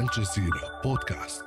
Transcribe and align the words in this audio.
الجزيرة 0.00 0.80
بودكاست 0.84 1.44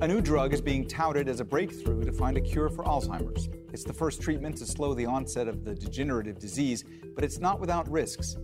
A 0.00 0.08
new 0.08 0.22
drug 0.22 0.54
is 0.54 0.60
being 0.62 0.88
touted 0.88 1.28
as 1.28 1.40
a 1.40 1.44
breakthrough 1.44 2.02
to 2.02 2.12
find 2.12 2.36
a 2.38 2.40
cure 2.40 2.70
for 2.70 2.82
Alzheimer's. 2.84 3.50
It's 3.74 3.84
the 3.84 3.92
first 3.92 4.22
treatment 4.22 4.56
to 4.56 4.66
slow 4.66 4.94
the 4.94 5.04
onset 5.04 5.48
of 5.48 5.64
the 5.66 5.74
degenerative 5.74 6.38
disease, 6.38 6.82
but 7.14 7.24
it's 7.24 7.40
not 7.40 7.60
without 7.60 7.86
risks. 7.90 8.36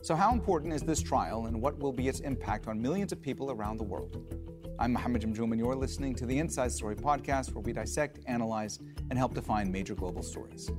So, 0.00 0.16
how 0.16 0.32
important 0.32 0.72
is 0.72 0.82
this 0.82 1.02
trial 1.02 1.44
and 1.46 1.60
what 1.60 1.78
will 1.78 1.92
be 1.92 2.08
its 2.08 2.20
impact 2.20 2.68
on 2.68 2.80
millions 2.80 3.12
of 3.12 3.20
people 3.20 3.50
around 3.50 3.76
the 3.76 3.88
world? 3.92 4.12
I'm 4.78 4.94
Mohammed 4.94 5.22
Jamjoom, 5.22 5.50
and 5.52 5.58
you're 5.60 5.76
listening 5.76 6.14
to 6.16 6.26
the 6.26 6.38
Inside 6.38 6.72
Story 6.72 6.96
podcast, 6.96 7.54
where 7.54 7.62
we 7.62 7.72
dissect, 7.74 8.18
analyze, 8.26 8.78
and 9.10 9.18
help 9.18 9.34
define 9.34 9.70
major 9.70 9.94
global 9.94 10.22
stories. 10.22 10.70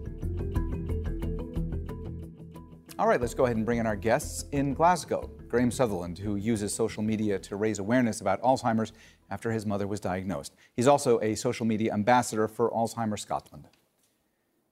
All 2.98 3.08
right, 3.08 3.20
let's 3.20 3.34
go 3.34 3.44
ahead 3.44 3.58
and 3.58 3.66
bring 3.66 3.80
in 3.80 3.86
our 3.86 3.98
guests 3.98 4.46
in 4.54 4.74
Glasgow. 4.74 5.30
Graeme 5.50 5.70
Sutherland, 5.70 6.18
who 6.18 6.38
uses 6.38 6.74
social 6.74 7.04
media 7.04 7.38
to 7.40 7.58
raise 7.58 7.78
awareness 7.78 8.22
about 8.22 8.42
Alzheimer's 8.42 8.94
after 9.30 9.52
his 9.52 9.66
mother 9.66 9.86
was 9.86 10.00
diagnosed. 10.00 10.54
He's 10.78 10.88
also 10.88 11.20
a 11.20 11.36
social 11.36 11.66
media 11.66 11.92
ambassador 11.92 12.48
for 12.48 12.72
Alzheimer's 12.72 13.22
Scotland. 13.22 13.66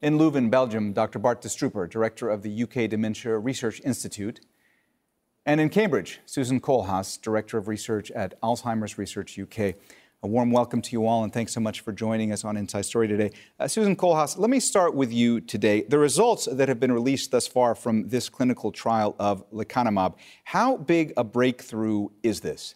In 0.01 0.17
Leuven, 0.17 0.49
Belgium, 0.49 0.93
Dr. 0.93 1.19
Bart 1.19 1.41
de 1.41 1.49
Strooper, 1.49 1.89
director 1.89 2.29
of 2.29 2.43
the 2.43 2.63
UK 2.63 2.89
Dementia 2.89 3.37
Research 3.37 3.81
Institute. 3.83 4.39
And 5.45 5.59
in 5.59 5.67
Cambridge, 5.67 6.21
Susan 6.25 6.61
Kohlhaas, 6.61 7.21
director 7.21 7.57
of 7.57 7.67
research 7.67 8.09
at 8.11 8.39
Alzheimer's 8.39 8.97
Research 8.97 9.37
UK. 9.37 9.75
A 10.23 10.27
warm 10.27 10.51
welcome 10.51 10.81
to 10.81 10.93
you 10.93 11.05
all, 11.05 11.25
and 11.25 11.33
thanks 11.33 11.51
so 11.51 11.59
much 11.59 11.81
for 11.81 11.91
joining 11.91 12.31
us 12.31 12.45
on 12.45 12.55
Inside 12.55 12.85
Story 12.85 13.09
today. 13.09 13.31
Uh, 13.59 13.67
Susan 13.67 13.93
Kohlhaas, 13.93 14.37
let 14.37 14.49
me 14.49 14.61
start 14.61 14.95
with 14.95 15.11
you 15.11 15.41
today. 15.41 15.81
The 15.81 15.99
results 15.99 16.47
that 16.49 16.69
have 16.69 16.79
been 16.79 16.93
released 16.93 17.31
thus 17.31 17.45
far 17.45 17.75
from 17.75 18.07
this 18.07 18.29
clinical 18.29 18.71
trial 18.71 19.17
of 19.19 19.43
lecanemab, 19.51 20.15
how 20.45 20.77
big 20.77 21.11
a 21.17 21.25
breakthrough 21.25 22.07
is 22.23 22.39
this? 22.39 22.75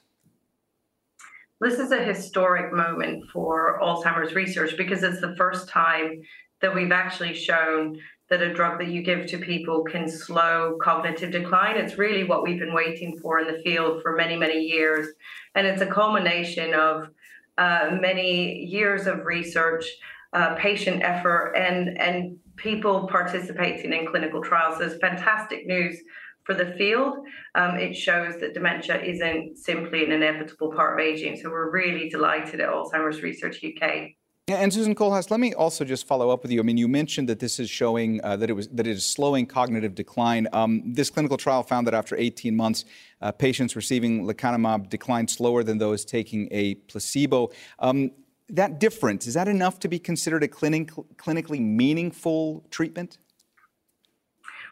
This 1.62 1.80
is 1.80 1.94
a 1.94 2.03
historic 2.03 2.73
moment 2.73 3.23
for 3.31 3.80
Alzheimer's 3.81 4.36
research 4.36 4.75
because 4.75 5.02
it's 5.02 5.22
the 5.22 5.34
first 5.38 5.70
time 5.70 6.22
that 6.59 6.75
we've 6.75 6.92
actually 6.92 7.34
shown 7.34 7.98
that 8.30 8.42
a 8.42 8.53
drug 8.53 8.78
that 8.80 8.90
you 8.90 9.02
give 9.02 9.25
to 9.28 9.38
people 9.38 9.86
can 9.86 10.09
slow 10.09 10.78
cognitive 10.81 11.31
decline. 11.31 11.78
It's 11.78 11.98
really 11.98 12.25
what 12.25 12.44
we've 12.44 12.59
been 12.59 12.73
waiting 12.73 13.18
for 13.22 13.40
in 13.40 13.48
the 13.48 13.62
field 13.64 14.02
for 14.02 14.18
many, 14.18 14.36
many 14.36 14.59
years. 14.59 15.08
And 15.56 15.66
it's 15.66 15.81
a 15.81 15.86
culmination 15.86 16.73
of 16.73 17.09
uh, 17.58 17.97
many 18.00 18.66
years 18.66 19.08
of 19.08 19.25
research, 19.25 19.86
uh, 20.33 20.55
patient 20.55 21.03
effort, 21.03 21.53
and 21.55 22.00
and 22.00 22.38
people 22.55 23.08
participating 23.08 23.94
in 23.94 24.08
clinical 24.08 24.41
trials. 24.41 24.77
So 24.77 24.86
it's 24.86 24.97
fantastic 24.97 25.66
news 25.66 25.97
for 26.44 26.53
the 26.53 26.73
field. 26.78 27.17
Um, 27.55 27.75
it 27.78 27.95
shows 27.95 28.39
that 28.39 28.53
dementia 28.53 29.02
isn't 29.02 29.58
simply 29.58 30.05
an 30.05 30.11
inevitable 30.11 30.72
part 30.72 31.00
of 31.00 31.05
aging. 31.05 31.35
So 31.38 31.50
we're 31.50 31.72
really 31.72 32.09
delighted 32.09 32.61
at 32.61 32.69
Alzheimer's 32.69 33.22
Research 33.22 33.63
UK. 33.63 34.11
And 34.50 34.73
Susan 34.73 34.95
Kohlhaas, 34.95 35.30
let 35.30 35.42
me 35.42 35.53
also 35.53 35.84
just 35.84 36.08
follow 36.08 36.30
up 36.30 36.42
with 36.42 36.53
you. 36.53 36.62
I 36.62 36.64
mean, 36.64 36.78
you 36.78 36.88
mentioned 36.88 37.28
that 37.28 37.40
this 37.40 37.59
is 37.59 37.70
showing 37.70 38.22
uh, 38.23 38.38
that 38.38 38.50
it 38.50 38.53
was 38.53 38.70
that 38.70 38.88
it 38.88 38.92
is 38.92 39.06
slowing 39.06 39.45
cognitive 39.45 39.94
decline. 39.94 40.48
Um, 40.53 40.84
this 40.86 41.09
clinical 41.09 41.36
trial 41.36 41.64
found 41.64 41.86
that 41.86 41.94
after 41.94 42.16
18 42.16 42.56
months, 42.56 42.86
uh, 43.22 43.34
patients 43.34 43.75
receiving 43.75 44.25
lecanemab 44.25 44.88
declined 44.88 45.30
slower 45.30 45.64
than 45.64 45.80
those 45.80 46.06
taking 46.06 46.48
a 46.52 46.75
placebo. 46.75 47.52
Um, 47.80 48.12
that 48.48 48.80
difference 48.80 49.28
is 49.28 49.34
that 49.34 49.50
enough 49.50 49.80
to 49.80 49.90
be 49.90 50.00
considered 50.00 50.44
a 50.44 50.48
clinic, 50.48 50.92
clinically 51.18 51.59
meaningful 51.59 52.64
treatment? 52.72 53.18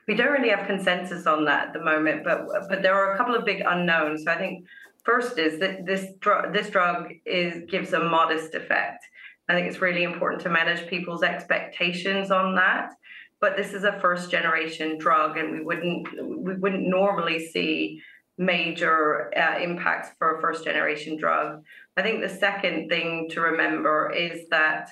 We 0.07 0.15
don't 0.15 0.31
really 0.31 0.51
have 0.51 0.67
consensus 0.67 1.27
on 1.27 1.43
that 1.45 1.67
at 1.67 1.73
the 1.73 1.83
moment, 1.83 2.23
but 2.23 2.47
but 2.69 2.81
there 2.81 2.95
are 2.95 3.13
a 3.13 3.17
couple 3.17 3.35
of 3.35 3.43
big 3.43 3.61
unknowns. 3.67 4.23
So 4.23 4.31
I 4.31 4.37
think 4.37 4.67
first 5.03 5.37
is 5.37 5.59
that 5.59 5.85
this 5.85 6.13
drug 6.21 6.53
this 6.53 6.69
drug 6.69 7.11
is 7.25 7.69
gives 7.69 7.91
a 7.91 7.99
modest 7.99 8.55
effect. 8.55 9.03
I 9.47 9.53
think 9.53 9.67
it's 9.67 9.81
really 9.81 10.03
important 10.03 10.41
to 10.43 10.49
manage 10.49 10.87
people's 10.87 11.23
expectations 11.23 12.31
on 12.31 12.55
that. 12.55 12.93
But 13.41 13.57
this 13.57 13.73
is 13.73 13.83
a 13.83 13.99
first 13.99 14.31
generation 14.31 14.97
drug, 14.97 15.37
and 15.37 15.51
we 15.51 15.61
wouldn't 15.61 16.07
we 16.19 16.55
wouldn't 16.55 16.87
normally 16.87 17.45
see 17.47 18.01
major 18.37 19.31
uh, 19.37 19.59
impacts 19.59 20.09
for 20.17 20.37
a 20.37 20.41
first 20.41 20.63
generation 20.63 21.17
drug. 21.17 21.63
I 21.95 22.01
think 22.01 22.21
the 22.21 22.29
second 22.29 22.89
thing 22.89 23.27
to 23.31 23.41
remember 23.41 24.11
is 24.11 24.47
that 24.49 24.89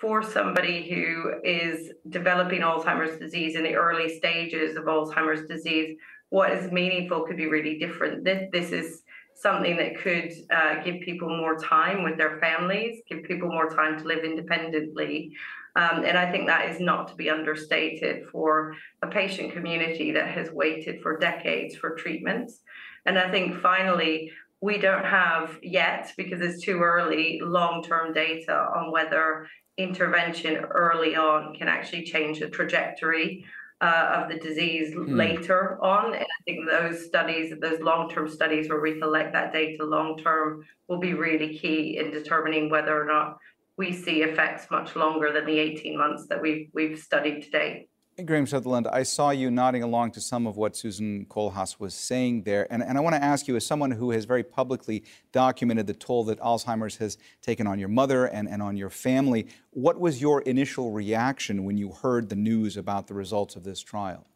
for 0.00 0.22
somebody 0.22 0.88
who 0.90 1.34
is 1.44 1.92
developing 2.08 2.62
Alzheimer's 2.62 3.18
disease 3.18 3.54
in 3.54 3.62
the 3.62 3.76
early 3.76 4.08
stages 4.18 4.76
of 4.76 4.84
Alzheimer's 4.84 5.46
disease, 5.46 5.96
what 6.30 6.50
is 6.50 6.72
meaningful 6.72 7.22
could 7.22 7.36
be 7.36 7.46
really 7.46 7.78
different. 7.78 8.24
This, 8.24 8.48
this 8.52 8.72
is 8.72 9.01
something 9.42 9.76
that 9.76 9.98
could 9.98 10.32
uh, 10.50 10.82
give 10.84 11.00
people 11.00 11.28
more 11.28 11.56
time 11.58 12.04
with 12.04 12.16
their 12.16 12.38
families, 12.38 13.02
give 13.08 13.24
people 13.24 13.50
more 13.50 13.68
time 13.68 13.98
to 13.98 14.04
live 14.04 14.24
independently. 14.24 15.32
Um, 15.74 16.04
and 16.04 16.16
I 16.16 16.30
think 16.30 16.46
that 16.46 16.68
is 16.70 16.80
not 16.80 17.08
to 17.08 17.14
be 17.14 17.28
understated 17.28 18.28
for 18.30 18.74
a 19.02 19.08
patient 19.08 19.52
community 19.52 20.12
that 20.12 20.28
has 20.28 20.50
waited 20.50 21.02
for 21.02 21.18
decades 21.18 21.74
for 21.74 21.96
treatments. 21.96 22.60
And 23.06 23.18
I 23.18 23.30
think 23.30 23.60
finally, 23.60 24.30
we 24.60 24.78
don't 24.78 25.04
have 25.04 25.58
yet, 25.62 26.12
because 26.16 26.40
it's 26.40 26.62
too 26.62 26.78
early, 26.80 27.40
long 27.42 27.82
term 27.82 28.12
data 28.12 28.54
on 28.76 28.92
whether 28.92 29.48
intervention 29.76 30.56
early 30.56 31.16
on 31.16 31.54
can 31.54 31.66
actually 31.66 32.04
change 32.04 32.38
the 32.38 32.48
trajectory 32.48 33.44
uh, 33.82 34.22
of 34.22 34.28
the 34.28 34.38
disease 34.38 34.94
mm. 34.94 35.16
later 35.16 35.78
on. 35.82 36.14
And 36.14 36.22
I 36.22 36.42
think 36.46 36.68
those 36.68 37.04
studies, 37.04 37.52
those 37.60 37.80
long 37.80 38.08
term 38.08 38.28
studies 38.28 38.68
where 38.68 38.80
we 38.80 39.00
collect 39.00 39.32
that 39.32 39.52
data 39.52 39.84
long 39.84 40.16
term, 40.16 40.64
will 40.88 40.98
be 40.98 41.14
really 41.14 41.58
key 41.58 41.98
in 41.98 42.10
determining 42.10 42.70
whether 42.70 42.98
or 42.98 43.04
not 43.04 43.38
we 43.76 43.92
see 43.92 44.22
effects 44.22 44.70
much 44.70 44.94
longer 44.94 45.32
than 45.32 45.46
the 45.46 45.58
18 45.58 45.98
months 45.98 46.26
that 46.28 46.40
we've, 46.40 46.68
we've 46.72 46.98
studied 46.98 47.42
to 47.42 47.50
date. 47.50 47.88
Graeme 48.20 48.46
Sutherland, 48.46 48.86
I 48.86 49.04
saw 49.04 49.30
you 49.30 49.50
nodding 49.50 49.82
along 49.82 50.10
to 50.12 50.20
some 50.20 50.46
of 50.46 50.58
what 50.58 50.76
Susan 50.76 51.24
Kohlhaas 51.30 51.80
was 51.80 51.94
saying 51.94 52.42
there. 52.42 52.70
And, 52.70 52.82
and 52.82 52.98
I 52.98 53.00
want 53.00 53.16
to 53.16 53.22
ask 53.22 53.48
you, 53.48 53.56
as 53.56 53.64
someone 53.64 53.90
who 53.90 54.10
has 54.10 54.26
very 54.26 54.42
publicly 54.42 55.02
documented 55.32 55.86
the 55.86 55.94
toll 55.94 56.22
that 56.24 56.38
Alzheimer's 56.40 56.96
has 56.96 57.16
taken 57.40 57.66
on 57.66 57.78
your 57.78 57.88
mother 57.88 58.26
and, 58.26 58.48
and 58.48 58.62
on 58.62 58.76
your 58.76 58.90
family, 58.90 59.46
what 59.70 59.98
was 59.98 60.20
your 60.20 60.42
initial 60.42 60.90
reaction 60.90 61.64
when 61.64 61.78
you 61.78 61.90
heard 61.90 62.28
the 62.28 62.36
news 62.36 62.76
about 62.76 63.06
the 63.06 63.14
results 63.14 63.56
of 63.56 63.64
this 63.64 63.80
trial? 63.80 64.26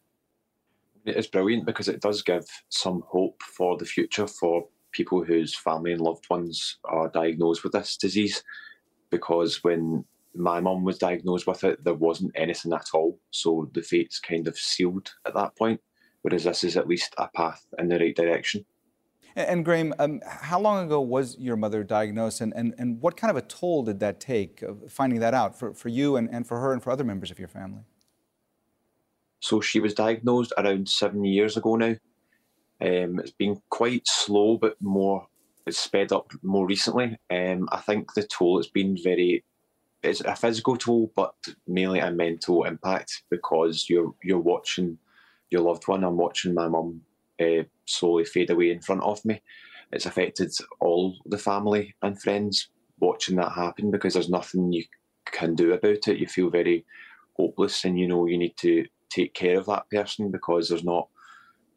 It 1.05 1.17
is 1.17 1.27
brilliant 1.27 1.67
because 1.67 1.89
it 1.89 2.01
does 2.01 2.23
give 2.23 2.47
some 2.71 3.05
hope 3.07 3.43
for 3.43 3.77
the 3.77 3.85
future 3.85 4.27
for 4.27 4.67
people 4.91 5.23
whose 5.23 5.55
family 5.55 5.93
and 5.93 6.01
loved 6.01 6.25
ones 6.31 6.79
are 6.85 7.09
diagnosed 7.11 7.63
with 7.63 7.75
this 7.75 7.99
disease. 7.99 8.43
Because 9.11 9.63
when 9.63 10.07
my 10.37 10.61
mum 10.61 10.85
was 10.85 10.99
diagnosed 10.99 11.47
with 11.47 11.65
it, 11.65 11.83
there 11.85 11.95
wasn't 11.95 12.33
anything 12.35 12.73
at 12.73 12.89
all. 12.95 13.19
So 13.31 13.71
the 13.73 13.83
fate's 13.83 14.19
kind 14.19 14.47
of 14.49 14.59
sealed 14.59 15.13
at 15.27 15.35
that 15.35 15.57
point, 15.57 15.81
whereas 16.23 16.45
this 16.45 16.65
is 16.65 16.77
at 16.77 16.89
least 16.89 17.15
a 17.19 17.29
path 17.29 17.67
in 17.79 17.89
the 17.89 17.99
right 17.99 18.15
direction. 18.15 18.65
And, 19.35 19.67
Graeme, 19.67 19.93
um, 19.99 20.23
how 20.27 20.59
long 20.59 20.87
ago 20.87 21.01
was 21.01 21.37
your 21.39 21.57
mother 21.57 21.85
diagnosed, 21.85 22.41
and, 22.41 22.55
and, 22.57 22.75
and 22.79 23.03
what 23.03 23.19
kind 23.19 23.31
of 23.31 23.37
a 23.37 23.43
toll 23.47 23.83
did 23.83 24.01
that 24.01 24.19
take, 24.19 24.65
finding 24.89 25.21
that 25.21 25.35
out 25.35 25.59
for, 25.59 25.75
for 25.75 25.91
you 25.91 26.17
and, 26.17 26.31
and 26.33 26.47
for 26.47 26.59
her 26.59 26.73
and 26.73 26.83
for 26.83 26.91
other 26.91 27.05
members 27.05 27.31
of 27.31 27.39
your 27.39 27.49
family? 27.49 27.83
So 29.41 29.61
she 29.61 29.79
was 29.79 29.93
diagnosed 29.93 30.55
around 30.57 30.89
seven 30.89 31.23
years 31.25 31.59
ago 31.59 31.77
now. 31.77 31.97
Um, 32.81 33.19
it's 33.21 33.31
been 33.31 33.61
quite 33.69 34.07
slow, 34.07 34.57
but 34.57 34.77
more 34.81 35.27
it's 35.67 35.79
sped 35.79 36.13
up 36.13 36.33
more 36.43 36.67
recently. 36.67 37.19
Um, 37.31 37.69
I 37.73 37.81
think 37.81 38.15
the 38.15 38.23
toll 38.23 38.57
has 38.59 38.69
been 38.69 38.97
very 39.03 39.45
it's 40.07 40.21
a 40.21 40.37
physical 40.37 40.77
toll, 40.77 41.13
but 41.15 41.35
mainly 41.67 41.99
a 41.99 42.11
mental 42.11 42.65
impact 42.65 43.23
because 43.31 43.89
you're 43.89 44.15
you're 44.23 44.39
watching 44.39 44.99
your 45.51 45.63
loved 45.63 45.87
one. 45.87 46.05
I'm 46.05 46.17
watching 46.17 46.55
my 46.55 46.69
mum 46.69 47.03
uh, 47.41 47.65
slowly 47.85 48.25
fade 48.25 48.51
away 48.51 48.71
in 48.71 48.81
front 48.81 49.03
of 49.03 49.25
me. 49.25 49.43
It's 49.93 50.07
affected 50.07 50.53
all 50.81 51.17
the 51.27 51.39
family 51.39 51.95
and 52.03 52.21
friends 52.21 52.69
watching 52.99 53.37
that 53.37 53.53
happen 53.53 53.91
because 53.91 54.15
there's 54.15 54.29
nothing 54.29 54.73
you 54.73 54.85
can 55.27 55.55
do 55.55 55.73
about 55.73 56.09
it. 56.09 56.19
You 56.19 56.27
feel 56.27 56.51
very 56.51 56.85
hopeless, 57.35 57.85
and 57.85 57.99
you 57.99 58.09
know 58.09 58.27
you 58.27 58.39
need 58.39 58.57
to 58.59 58.87
take 59.09 59.35
care 59.35 59.59
of 59.59 59.67
that 59.67 59.89
person 59.91 60.31
because 60.31 60.69
there's 60.69 60.85
not 60.85 61.09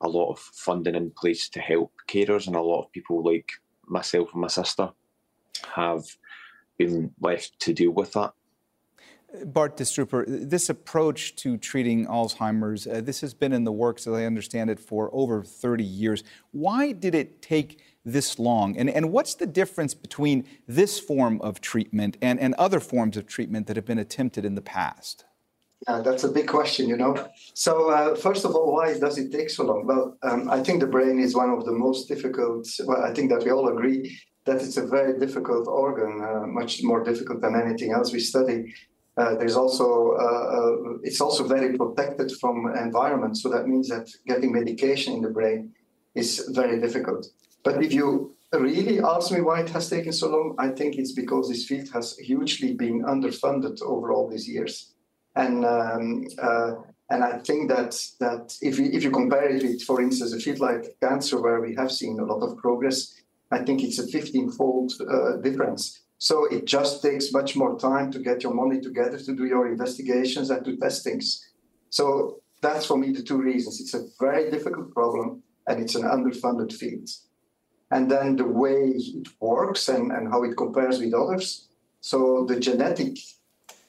a 0.02 0.08
lot 0.08 0.32
of 0.32 0.40
funding 0.40 0.96
in 0.96 1.12
place 1.12 1.50
to 1.50 1.60
help 1.60 1.92
carers, 2.08 2.48
and 2.48 2.56
a 2.56 2.62
lot 2.62 2.84
of 2.86 2.92
people 2.92 3.24
like 3.24 3.52
myself 3.88 4.30
and 4.34 4.42
my 4.42 4.48
sister 4.48 4.90
have 5.76 6.04
been 6.80 7.12
left 7.20 7.60
to 7.60 7.74
deal 7.74 7.92
with 7.92 8.14
that. 8.14 8.34
Bart 9.46 9.78
de 9.78 9.84
Strooper, 9.84 10.26
this 10.28 10.70
approach 10.70 11.36
to 11.36 11.56
treating 11.58 12.08
Alzheimer's, 12.08 12.88
uh, 12.88 13.02
this 13.02 13.22
has 13.22 13.36
been 13.36 13.54
in 13.54 13.64
the 13.64 13.72
works, 13.72 14.08
as 14.08 14.14
I 14.14 14.26
understand 14.26 14.72
it, 14.72 14.80
for 14.80 15.12
over 15.14 15.44
30 15.44 15.84
years. 15.84 16.24
Why 16.50 16.94
did 16.94 17.14
it 17.14 17.40
take 17.44 17.80
this 18.04 18.40
long? 18.40 18.76
And, 18.76 18.90
and 18.90 19.12
what's 19.12 19.36
the 19.36 19.46
difference 19.46 19.94
between 19.94 20.46
this 20.68 21.00
form 21.00 21.40
of 21.42 21.62
treatment 21.62 22.18
and, 22.24 22.40
and 22.40 22.56
other 22.56 22.80
forms 22.80 23.18
of 23.18 23.28
treatment 23.28 23.68
that 23.68 23.76
have 23.76 23.86
been 23.86 24.00
attempted 24.00 24.46
in 24.46 24.56
the 24.56 24.62
past? 24.62 25.26
Yeah, 25.88 26.02
that's 26.02 26.24
a 26.24 26.32
big 26.32 26.48
question, 26.48 26.90
you 26.90 26.98
know. 26.98 27.30
So, 27.54 27.92
uh, 27.92 28.16
first 28.16 28.46
of 28.46 28.56
all, 28.56 28.74
why 28.74 28.98
does 28.98 29.20
it 29.20 29.32
take 29.32 29.52
so 29.52 29.64
long? 29.64 29.86
Well, 29.86 30.18
um, 30.24 30.50
I 30.50 30.62
think 30.62 30.82
the 30.82 30.88
brain 30.88 31.20
is 31.20 31.36
one 31.36 31.52
of 31.52 31.66
the 31.66 31.72
most 31.72 32.08
difficult. 32.08 32.68
Well, 32.84 33.04
I 33.04 33.14
think 33.14 33.30
that 33.30 33.44
we 33.44 33.52
all 33.52 33.70
agree 33.70 34.18
that 34.50 34.62
it's 34.66 34.78
a 34.78 34.88
very 34.98 35.14
difficult 35.20 35.68
organ, 35.68 36.14
uh, 36.22 36.46
much 36.48 36.84
more 36.84 37.04
difficult 37.04 37.40
than 37.42 37.56
anything 37.56 37.92
else 37.92 38.12
we 38.12 38.20
study. 38.20 38.74
Uh, 39.20 39.36
there's 39.36 39.58
also 39.64 39.88
uh, 40.26 40.46
uh, 40.58 40.98
it's 41.08 41.22
also 41.22 41.44
very 41.56 41.78
protected 41.78 42.32
from 42.42 42.56
environment, 42.88 43.38
so 43.38 43.50
that 43.50 43.68
means 43.68 43.88
that 43.90 44.08
getting 44.26 44.52
medication 44.52 45.14
in 45.14 45.22
the 45.22 45.34
brain 45.38 45.60
is 46.16 46.30
very 46.60 46.80
difficult. 46.80 47.28
But 47.66 47.84
if 47.84 47.92
you 47.94 48.36
really 48.54 49.00
ask 49.00 49.32
me 49.32 49.42
why 49.42 49.62
it 49.62 49.70
has 49.70 49.90
taken 49.90 50.14
so 50.14 50.30
long, 50.30 50.56
I 50.58 50.70
think 50.70 50.96
it's 50.96 51.12
because 51.12 51.50
this 51.50 51.66
field 51.66 51.90
has 51.90 52.18
hugely 52.18 52.74
been 52.74 53.04
underfunded 53.04 53.82
over 53.82 54.12
all 54.14 54.28
these 54.30 54.48
years. 54.48 54.94
And 55.36 55.66
um, 55.66 56.28
uh, 56.42 56.72
and 57.12 57.24
I 57.24 57.40
think 57.40 57.70
that 57.70 57.92
that 58.20 58.56
if 58.62 58.80
you, 58.80 58.86
if 58.92 59.04
you 59.04 59.12
compare 59.12 59.50
it 59.50 59.64
with, 59.64 59.82
for 59.84 60.02
instance, 60.02 60.34
a 60.34 60.40
field 60.40 60.60
like 60.60 60.96
cancer, 61.02 61.42
where 61.42 61.62
we 61.62 61.76
have 61.76 61.92
seen 61.92 62.20
a 62.20 62.26
lot 62.26 62.42
of 62.42 62.58
progress, 62.58 63.14
I 63.52 63.60
think 63.60 63.84
it's 63.84 64.00
a 64.00 64.04
15-fold 64.04 64.94
uh, 65.02 65.38
difference. 65.38 66.02
So 66.20 66.46
it 66.46 66.66
just 66.66 67.02
takes 67.02 67.32
much 67.32 67.56
more 67.56 67.80
time 67.80 68.12
to 68.12 68.20
get 68.20 68.44
your 68.44 68.54
money 68.54 68.82
together 68.82 69.18
to 69.18 69.36
do 69.36 69.46
your 69.46 69.68
investigations 69.68 70.50
and 70.50 70.64
to 70.66 70.76
test 70.78 71.04
things. 71.04 71.50
So 71.90 72.42
that's 72.62 72.86
for 72.86 72.98
me 72.98 73.12
the 73.12 73.24
two 73.24 73.42
reasons. 73.42 73.80
It's 73.80 73.94
a 73.94 74.06
very 74.20 74.52
difficult 74.52 74.94
problem 74.94 75.42
and 75.68 75.82
it's 75.82 75.96
an 75.96 76.04
underfunded 76.04 76.74
field. 76.74 77.10
And 77.92 78.12
then 78.12 78.36
the 78.36 78.46
way 78.46 78.94
it 78.96 79.28
works 79.40 79.88
and, 79.88 80.12
and 80.12 80.28
how 80.28 80.44
it 80.44 80.58
compares 80.58 81.00
with 81.00 81.14
others. 81.14 81.70
So 82.02 82.46
the 82.46 82.60
genetic 82.60 83.18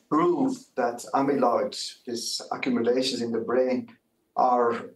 prove 0.09 0.57
that 0.77 1.05
amyloid, 1.15 1.77
these 2.07 2.41
accumulations 2.51 3.23
in 3.23 3.33
the 3.33 3.41
brain, 3.41 3.89
are 4.37 4.87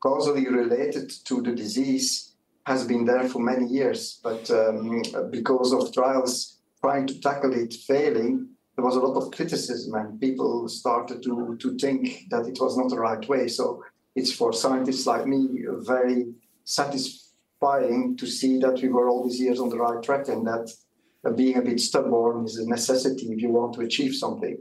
causally 0.00 0.48
related 0.48 1.10
to 1.24 1.40
the 1.42 1.52
disease 1.52 2.29
has 2.70 2.86
been 2.86 3.04
there 3.04 3.28
for 3.28 3.40
many 3.40 3.66
years. 3.66 4.20
But 4.22 4.50
um, 4.50 5.02
because 5.30 5.72
of 5.72 5.92
trials 5.92 6.60
trying 6.80 7.06
to 7.08 7.20
tackle 7.20 7.52
it 7.52 7.74
failing, 7.74 8.48
there 8.76 8.84
was 8.84 8.96
a 8.96 9.00
lot 9.00 9.16
of 9.20 9.32
criticism 9.32 9.94
and 9.94 10.20
people 10.20 10.68
started 10.68 11.22
to, 11.24 11.56
to 11.60 11.76
think 11.78 12.28
that 12.30 12.46
it 12.46 12.58
was 12.60 12.76
not 12.78 12.88
the 12.90 12.98
right 13.08 13.28
way. 13.28 13.48
So 13.48 13.82
it's 14.14 14.32
for 14.32 14.52
scientists 14.52 15.06
like 15.06 15.26
me 15.26 15.48
very 15.94 16.32
satisfying 16.64 18.16
to 18.16 18.26
see 18.26 18.58
that 18.58 18.80
we 18.80 18.88
were 18.88 19.08
all 19.08 19.24
these 19.24 19.40
years 19.40 19.60
on 19.60 19.68
the 19.68 19.78
right 19.78 20.02
track 20.02 20.28
and 20.28 20.46
that 20.46 20.66
being 21.36 21.56
a 21.58 21.62
bit 21.62 21.80
stubborn 21.80 22.44
is 22.44 22.56
a 22.56 22.68
necessity 22.68 23.26
if 23.26 23.42
you 23.42 23.50
want 23.50 23.74
to 23.74 23.82
achieve 23.82 24.14
something. 24.14 24.56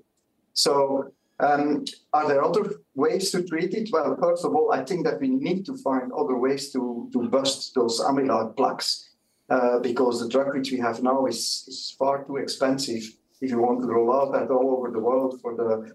So, 0.53 1.13
um, 1.39 1.85
are 2.13 2.27
there 2.27 2.43
other 2.43 2.75
ways 2.95 3.31
to 3.31 3.43
treat 3.43 3.73
it? 3.73 3.89
Well, 3.91 4.17
first 4.21 4.43
of 4.43 4.53
all, 4.53 4.71
I 4.73 4.83
think 4.83 5.05
that 5.05 5.21
we 5.21 5.29
need 5.29 5.65
to 5.67 5.77
find 5.77 6.11
other 6.11 6.37
ways 6.37 6.71
to, 6.73 7.09
to 7.13 7.29
bust 7.29 7.73
those 7.75 8.01
amyloid 8.01 8.57
plaques 8.57 9.09
uh, 9.49 9.79
because 9.79 10.19
the 10.19 10.29
drug 10.29 10.53
which 10.53 10.71
we 10.71 10.79
have 10.79 11.01
now 11.01 11.25
is, 11.25 11.65
is 11.67 11.95
far 11.97 12.25
too 12.25 12.37
expensive 12.37 13.03
if 13.41 13.51
you 13.51 13.59
want 13.59 13.81
to 13.81 13.87
roll 13.87 14.13
out 14.13 14.33
that 14.33 14.51
all 14.53 14.75
over 14.77 14.91
the 14.91 14.99
world 14.99 15.39
for 15.41 15.55
the 15.55 15.93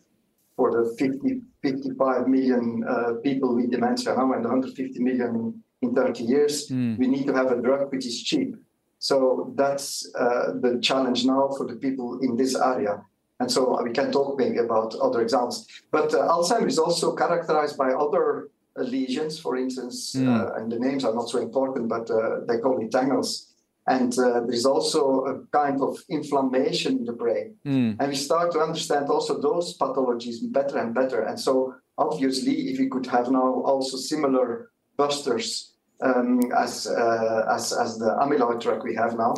for 0.56 0.70
the 0.70 0.94
50, 0.96 1.40
55 1.62 2.28
million 2.28 2.84
uh, 2.88 3.14
people 3.24 3.56
with 3.56 3.72
dementia 3.72 4.14
now 4.14 4.32
and 4.34 4.44
150 4.44 5.00
million 5.00 5.62
in, 5.82 5.88
in 5.88 5.94
30 5.94 6.22
years. 6.22 6.68
Mm. 6.68 6.96
We 6.96 7.08
need 7.08 7.26
to 7.26 7.34
have 7.34 7.50
a 7.50 7.60
drug 7.60 7.90
which 7.90 8.06
is 8.06 8.22
cheap. 8.22 8.54
So 9.00 9.52
that's 9.56 10.08
uh, 10.14 10.52
the 10.60 10.78
challenge 10.80 11.24
now 11.24 11.50
for 11.56 11.66
the 11.66 11.74
people 11.74 12.20
in 12.22 12.36
this 12.36 12.54
area. 12.54 13.02
And 13.44 13.52
so 13.52 13.78
we 13.82 13.90
can 13.90 14.10
talk 14.10 14.38
maybe 14.38 14.56
about 14.56 14.94
other 14.94 15.20
examples. 15.20 15.68
But 15.90 16.14
uh, 16.14 16.28
Alzheimer's 16.32 16.72
is 16.72 16.78
also 16.78 17.14
characterized 17.14 17.76
by 17.76 17.90
other 17.92 18.48
uh, 18.74 18.84
lesions, 18.84 19.38
for 19.38 19.54
instance, 19.58 20.14
mm. 20.16 20.26
uh, 20.26 20.54
and 20.54 20.72
the 20.72 20.78
names 20.78 21.04
are 21.04 21.12
not 21.14 21.28
so 21.28 21.42
important, 21.42 21.90
but 21.90 22.10
uh, 22.10 22.40
they 22.48 22.56
call 22.56 22.80
it 22.80 22.90
tangles. 22.90 23.52
And 23.86 24.18
uh, 24.18 24.40
there's 24.46 24.64
also 24.64 25.26
a 25.26 25.34
kind 25.52 25.82
of 25.82 25.98
inflammation 26.08 26.96
in 27.00 27.04
the 27.04 27.12
brain. 27.12 27.56
Mm. 27.66 27.96
And 28.00 28.08
we 28.08 28.16
start 28.16 28.52
to 28.52 28.60
understand 28.60 29.10
also 29.10 29.38
those 29.38 29.76
pathologies 29.76 30.36
better 30.50 30.78
and 30.78 30.94
better. 30.94 31.20
And 31.20 31.38
so, 31.38 31.74
obviously, 31.98 32.70
if 32.70 32.78
we 32.78 32.88
could 32.88 33.04
have 33.08 33.30
now 33.30 33.60
also 33.66 33.98
similar 33.98 34.70
busters 34.96 35.74
um, 36.00 36.40
as, 36.56 36.86
uh, 36.86 37.44
as, 37.54 37.74
as 37.74 37.98
the 37.98 38.16
amyloid 38.22 38.62
drug 38.62 38.84
we 38.84 38.94
have 38.94 39.18
now, 39.18 39.34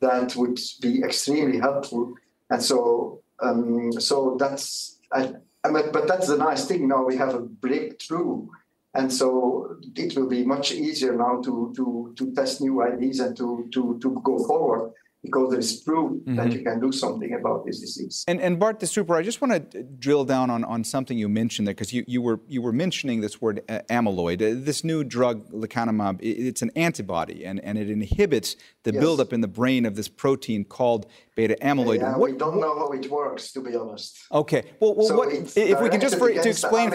that 0.00 0.36
would 0.36 0.60
be 0.82 1.02
extremely 1.02 1.58
helpful. 1.58 2.12
And 2.50 2.62
so, 2.62 3.22
um, 3.40 3.92
so 3.92 4.36
that's, 4.38 4.98
I, 5.12 5.34
I 5.64 5.70
mean, 5.70 5.92
but 5.92 6.06
that's 6.08 6.28
the 6.28 6.36
nice 6.36 6.66
thing. 6.66 6.88
Now 6.88 7.04
we 7.04 7.16
have 7.16 7.34
a 7.34 7.40
breakthrough 7.40 8.46
and 8.94 9.12
so 9.12 9.76
it 9.94 10.16
will 10.16 10.28
be 10.28 10.44
much 10.44 10.72
easier 10.72 11.14
now 11.14 11.40
to, 11.42 11.72
to, 11.76 12.14
to 12.16 12.34
test 12.34 12.60
new 12.60 12.82
ideas 12.82 13.20
and 13.20 13.36
to, 13.36 13.68
to, 13.72 13.98
to 14.00 14.20
go 14.24 14.38
forward 14.46 14.92
because 15.26 15.50
there 15.50 15.58
is 15.58 15.76
proof 15.80 16.12
mm-hmm. 16.12 16.36
that 16.36 16.52
you 16.52 16.62
can 16.62 16.80
do 16.80 16.90
something 16.92 17.34
about 17.34 17.66
this 17.66 17.80
disease. 17.80 18.24
And, 18.26 18.40
and 18.40 18.58
Bart 18.58 18.80
de 18.80 18.86
Strooper, 18.86 19.16
I 19.16 19.22
just 19.22 19.40
want 19.40 19.70
to 19.70 19.82
drill 19.82 20.24
down 20.24 20.50
on, 20.50 20.64
on 20.64 20.84
something 20.84 21.18
you 21.18 21.28
mentioned 21.28 21.66
there 21.66 21.74
because 21.74 21.92
you, 21.92 22.04
you, 22.06 22.22
were, 22.22 22.40
you 22.48 22.62
were 22.62 22.72
mentioning 22.72 23.20
this 23.20 23.40
word 23.40 23.62
uh, 23.68 23.80
amyloid. 23.90 24.40
Uh, 24.40 24.64
this 24.64 24.84
new 24.84 25.04
drug, 25.04 25.50
lecanemab, 25.52 26.20
it, 26.20 26.46
it's 26.48 26.62
an 26.62 26.70
antibody 26.76 27.44
and, 27.44 27.60
and 27.60 27.78
it 27.78 27.90
inhibits 27.90 28.56
the 28.84 28.92
yes. 28.92 29.00
buildup 29.00 29.32
in 29.32 29.40
the 29.40 29.48
brain 29.48 29.84
of 29.84 29.96
this 29.96 30.08
protein 30.08 30.64
called 30.64 31.06
beta 31.36 31.56
amyloid. 31.60 31.98
Yeah, 31.98 32.16
what, 32.16 32.30
we 32.30 32.38
don't 32.38 32.60
know 32.60 32.78
how 32.78 32.90
it 32.92 33.10
works, 33.10 33.52
to 33.52 33.60
be 33.60 33.76
honest. 33.76 34.18
Okay. 34.32 34.72
Well, 34.80 34.94
well 34.94 35.08
so 35.08 35.16
what, 35.16 35.32
if 35.32 35.80
we 35.80 35.88
can 35.88 36.00
just 36.00 36.18
for, 36.18 36.30
to 36.30 36.48
explain, 36.48 36.92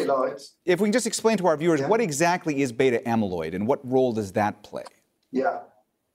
if 0.66 0.80
we 0.80 0.88
can 0.88 0.94
just 0.94 1.07
explain 1.07 1.38
to 1.38 1.48
our 1.48 1.57
viewers, 1.57 1.81
yeah. 1.81 1.88
what 1.88 2.01
exactly 2.01 2.62
is 2.62 2.72
beta 2.72 3.01
amyloid 3.06 3.54
and 3.54 3.68
what 3.68 3.80
role 3.88 4.13
does 4.13 4.31
that 4.34 4.63
play? 4.63 4.84
Yeah. 5.31 5.60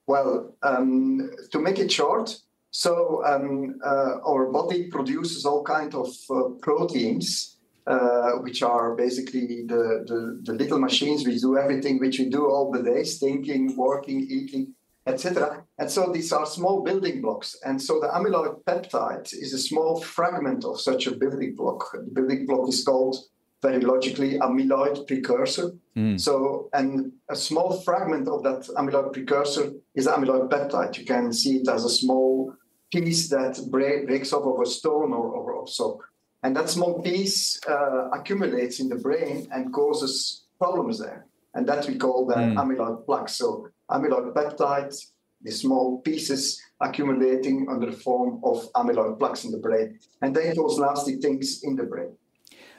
Well, 0.06 0.55
um, 0.62 1.31
to 1.50 1.58
make 1.58 1.79
it 1.79 1.91
short, 1.91 2.38
so 2.70 3.25
um, 3.25 3.81
uh, 3.85 4.19
our 4.25 4.53
body 4.53 4.88
produces 4.88 5.44
all 5.44 5.64
kinds 5.64 5.94
of 5.94 6.08
uh, 6.31 6.49
proteins, 6.61 7.56
uh, 7.87 8.32
which 8.43 8.62
are 8.62 8.94
basically 8.94 9.64
the, 9.67 10.05
the, 10.06 10.41
the, 10.44 10.53
little 10.53 10.79
machines 10.79 11.26
which 11.26 11.41
do 11.41 11.56
everything 11.56 11.99
which 11.99 12.19
we 12.19 12.29
do 12.29 12.47
all 12.47 12.70
the 12.70 12.82
days, 12.82 13.19
thinking, 13.19 13.76
working, 13.76 14.20
eating, 14.29 14.75
etc. 15.06 15.64
And 15.79 15.91
so 15.91 16.12
these 16.12 16.32
are 16.32 16.47
small 16.47 16.82
building 16.82 17.23
blocks. 17.23 17.56
And 17.64 17.81
so 17.81 18.00
the 18.00 18.09
amyloid 18.09 18.64
peptide 18.64 19.32
is 19.32 19.52
a 19.52 19.59
small 19.59 20.00
fragment 20.00 20.64
of 20.64 20.81
such 20.81 21.06
a 21.06 21.17
building 21.17 21.55
block. 21.56 21.93
The 21.93 22.11
building 22.12 22.44
block 22.47 22.69
is 22.69 22.85
called 22.85 23.17
very 23.62 23.81
logically 23.81 24.38
amyloid 24.38 25.06
precursor. 25.06 25.73
Mm. 25.97 26.20
So, 26.20 26.69
and 26.73 27.12
a 27.31 27.37
small 27.37 27.81
fragment 27.81 28.29
of 28.29 28.43
that 28.43 28.69
amyloid 28.76 29.12
precursor 29.12 29.73
is 29.95 30.07
amyloid 30.07 30.50
peptide. 30.50 30.99
You 30.99 31.04
can 31.04 31.33
see 31.33 31.59
it 31.59 31.69
as 31.69 31.85
a 31.85 31.90
small 31.90 32.52
piece 32.92 33.28
that 33.31 33.59
breaks 33.71 34.33
off 34.33 34.45
of 34.45 34.61
a 34.61 34.66
stone 34.66 35.12
or, 35.12 35.26
or 35.26 35.66
so. 35.66 36.00
And 36.42 36.54
that 36.57 36.69
small 36.69 37.02
piece 37.02 37.59
uh, 37.69 38.11
accumulates 38.11 38.78
in 38.78 38.88
the 38.88 38.97
brain 38.97 39.49
and 39.52 39.73
causes 39.73 40.45
problems 40.59 40.99
there. 40.99 41.26
And 41.54 41.66
that 41.66 41.87
we 41.88 41.97
call 41.97 42.26
the 42.26 42.35
mm. 42.35 42.54
amyloid 42.57 43.07
plaque. 43.07 43.31
So, 43.31 43.69
amyloid 43.90 44.35
peptide, 44.35 44.95
the 45.42 45.50
small 45.50 46.00
pieces 46.02 46.61
accumulating 46.81 47.66
under 47.71 47.90
the 47.90 47.97
form 47.97 48.40
of 48.45 48.71
amyloid 48.75 49.19
plaques 49.19 49.45
in 49.45 49.50
the 49.50 49.59
brain. 49.59 49.99
And 50.21 50.37
they 50.37 50.54
cause 50.54 50.78
nasty 50.78 51.16
things 51.16 51.62
in 51.64 51.75
the 51.75 51.85
brain. 51.85 52.12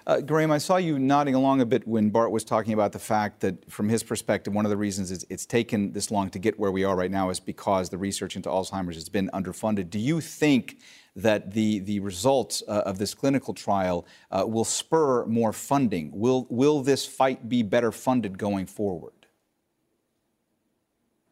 Uh, 0.07 0.21
Graeme, 0.21 0.51
I 0.51 0.57
saw 0.57 0.77
you 0.77 0.97
nodding 0.97 1.35
along 1.35 1.59
a 1.59 1.65
bit 1.65 1.85
when 1.85 2.09
Bart 2.09 2.31
was 2.31 2.45
talking 2.45 2.71
about 2.71 2.93
the 2.93 2.99
fact 2.99 3.41
that, 3.41 3.69
from 3.69 3.89
his 3.89 4.03
perspective, 4.03 4.53
one 4.53 4.65
of 4.65 4.69
the 4.69 4.77
reasons 4.77 5.11
it's, 5.11 5.25
it's 5.29 5.45
taken 5.45 5.91
this 5.91 6.09
long 6.11 6.29
to 6.29 6.39
get 6.39 6.57
where 6.57 6.71
we 6.71 6.85
are 6.85 6.95
right 6.95 7.11
now 7.11 7.29
is 7.29 7.41
because 7.41 7.89
the 7.89 7.97
research 7.97 8.37
into 8.37 8.47
Alzheimer's 8.47 8.95
has 8.95 9.09
been 9.09 9.29
underfunded. 9.33 9.89
Do 9.89 9.99
you 9.99 10.21
think 10.21 10.77
that 11.17 11.51
the, 11.51 11.79
the 11.79 11.99
results 11.99 12.63
uh, 12.69 12.83
of 12.85 12.99
this 12.99 13.13
clinical 13.13 13.53
trial 13.53 14.07
uh, 14.31 14.45
will 14.47 14.63
spur 14.63 15.25
more 15.25 15.51
funding? 15.51 16.09
Will, 16.13 16.47
will 16.49 16.81
this 16.81 17.05
fight 17.05 17.49
be 17.49 17.61
better 17.61 17.91
funded 17.91 18.37
going 18.37 18.65
forward? 18.65 19.11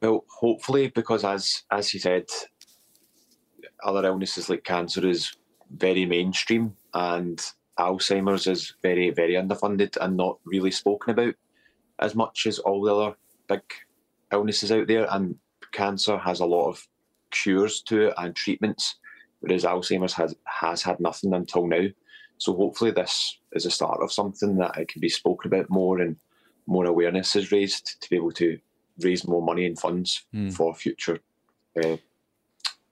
Well, 0.01 0.25
hopefully, 0.27 0.91
because 0.93 1.23
as 1.23 1.63
as 1.71 1.93
you 1.93 2.01
said, 2.01 2.25
other 3.85 4.05
illnesses 4.05 4.49
like 4.49 4.65
cancer 4.65 5.07
is 5.07 5.33
very 5.71 6.05
mainstream, 6.05 6.75
and 6.93 7.41
Alzheimer's 7.79 8.47
is 8.47 8.73
very, 8.81 9.09
very 9.09 9.33
underfunded 9.33 9.97
and 9.99 10.15
not 10.15 10.39
really 10.45 10.71
spoken 10.71 11.11
about 11.11 11.35
as 11.99 12.15
much 12.15 12.45
as 12.45 12.59
all 12.59 12.81
the 12.81 12.95
other 12.95 13.15
big 13.47 13.61
illnesses 14.31 14.71
out 14.71 14.87
there. 14.87 15.07
And 15.11 15.37
cancer 15.71 16.17
has 16.17 16.39
a 16.39 16.45
lot 16.45 16.69
of 16.69 16.87
cures 17.31 17.81
to 17.83 18.07
it 18.07 18.13
and 18.17 18.35
treatments, 18.35 18.95
whereas 19.41 19.63
Alzheimer's 19.63 20.13
has, 20.13 20.35
has 20.45 20.81
had 20.81 20.99
nothing 20.99 21.33
until 21.33 21.67
now. 21.67 21.87
So 22.37 22.55
hopefully 22.55 22.91
this 22.91 23.37
is 23.53 23.65
a 23.65 23.71
start 23.71 24.01
of 24.01 24.11
something 24.11 24.57
that 24.57 24.77
it 24.77 24.87
can 24.87 25.01
be 25.01 25.09
spoken 25.09 25.51
about 25.51 25.69
more 25.69 25.99
and 25.99 26.17
more 26.67 26.85
awareness 26.85 27.35
is 27.35 27.51
raised 27.51 28.01
to 28.01 28.09
be 28.09 28.15
able 28.15 28.31
to 28.33 28.59
raise 28.99 29.27
more 29.27 29.41
money 29.41 29.65
and 29.65 29.79
funds 29.79 30.25
mm. 30.33 30.53
for 30.53 30.73
future. 30.73 31.19
Uh, 31.81 31.97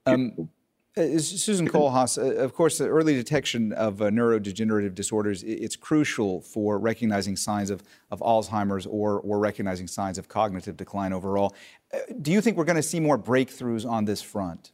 um, 0.06 0.50
Susan 0.96 1.68
Kohlhaas, 1.68 2.20
uh, 2.20 2.36
of 2.36 2.54
course, 2.54 2.78
the 2.78 2.88
early 2.88 3.16
detection 3.16 3.74
of 3.74 4.02
uh, 4.02 4.10
neurodegenerative 4.12 4.94
disorders, 4.94 5.42
it's 5.42 5.76
crucial 5.76 6.42
for 6.42 6.78
recognizing 6.78 7.36
signs 7.36 7.72
of, 7.72 7.82
of 8.12 8.20
Alzheimer's 8.20 8.86
or, 8.86 9.20
or 9.22 9.40
recognizing 9.40 9.88
signs 9.88 10.20
of 10.20 10.28
cognitive 10.28 10.78
decline 10.78 11.12
overall. 11.12 11.56
Uh, 11.92 11.98
do 12.22 12.32
you 12.32 12.42
think 12.42 12.58
we're 12.58 12.64
going 12.64 12.76
to 12.76 12.84
see 12.84 13.00
more 13.00 13.18
breakthroughs 13.18 13.90
on 13.90 14.06
this 14.06 14.22
front? 14.22 14.72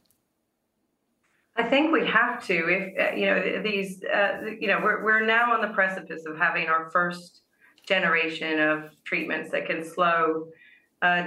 I 1.56 1.62
think 1.62 1.90
we 1.90 2.06
have 2.06 2.44
to. 2.46 2.68
If 2.68 3.12
uh, 3.12 3.16
you 3.16 3.26
know 3.26 3.62
these, 3.62 4.04
uh, 4.04 4.42
you 4.60 4.68
know, 4.68 4.80
we're 4.82 5.02
we're 5.02 5.24
now 5.24 5.54
on 5.54 5.62
the 5.62 5.74
precipice 5.74 6.24
of 6.26 6.38
having 6.38 6.68
our 6.68 6.90
first 6.90 7.42
generation 7.86 8.60
of 8.60 8.90
treatments 9.04 9.50
that 9.52 9.66
can 9.66 9.84
slow 9.84 10.48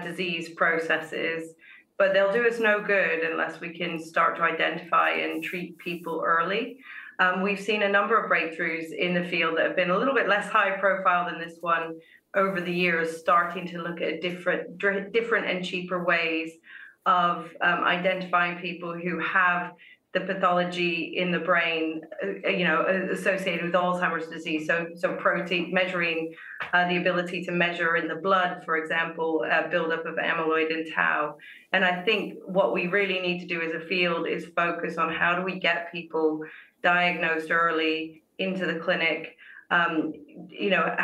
disease 0.04 0.50
processes 0.50 1.56
but 1.98 2.14
they'll 2.14 2.34
do 2.34 2.48
us 2.48 2.60
no 2.60 2.82
good 2.82 3.20
unless 3.20 3.60
we 3.60 3.70
can 3.70 4.02
start 4.02 4.36
to 4.38 4.44
identify 4.44 5.12
and 5.12 5.44
treat 5.44 5.78
people 5.78 6.24
early. 6.26 6.78
Um, 7.20 7.42
we've 7.42 7.60
seen 7.60 7.84
a 7.84 7.90
number 7.90 8.18
of 8.18 8.30
breakthroughs 8.30 8.92
in 8.92 9.14
the 9.14 9.24
field 9.24 9.58
that 9.58 9.68
have 9.68 9.76
been 9.76 9.92
a 9.92 9.98
little 9.98 10.16
bit 10.16 10.28
less 10.28 10.50
high 10.50 10.72
profile 10.78 11.30
than 11.30 11.40
this 11.40 11.58
one 11.62 12.00
over 12.36 12.60
the 12.60 12.74
years, 12.74 13.18
starting 13.18 13.68
to 13.68 13.82
look 13.82 14.02
at 14.02 14.22
different, 14.22 14.80
different 14.80 15.46
and 15.46 15.64
cheaper 15.64 16.04
ways 16.04 16.54
of 17.06 17.50
um, 17.62 17.84
identifying 17.84 18.58
people 18.60 18.94
who 18.94 19.20
have 19.20 19.74
the 20.14 20.22
pathology 20.22 21.16
in 21.18 21.32
the 21.32 21.40
brain, 21.40 22.02
uh, 22.24 22.48
you 22.48 22.66
know, 22.66 22.86
associated 23.12 23.66
with 23.66 23.74
Alzheimer's 23.74 24.28
disease. 24.28 24.68
So, 24.68 24.88
so 24.96 25.16
protein 25.16 25.74
measuring 25.74 26.36
uh, 26.72 26.88
the 26.88 26.98
ability 26.98 27.44
to 27.46 27.52
measure 27.52 27.96
in 27.96 28.08
the 28.08 28.16
blood, 28.16 28.62
for 28.64 28.78
example, 28.78 29.44
uh, 29.52 29.68
buildup 29.70 30.06
of 30.06 30.16
amyloid 30.16 30.72
and 30.72 30.88
tau. 30.94 31.38
And 31.72 31.84
I 31.84 32.04
think 32.04 32.36
what 32.46 32.74
we 32.74 32.86
really 32.88 33.20
need 33.22 33.40
to 33.40 33.48
do 33.48 33.62
as 33.62 33.74
a 33.74 33.86
field 33.88 34.28
is 34.28 34.46
focus 34.56 34.98
on 34.98 35.12
how 35.12 35.36
do 35.36 35.42
we 35.42 35.60
get 35.60 35.92
people 35.92 36.42
diagnosed 36.84 37.50
early 37.50 38.22
into 38.38 38.68
the 38.68 38.76
clinic. 38.76 39.36
Um, 39.72 40.14
you 40.48 40.70
know, 40.70 40.96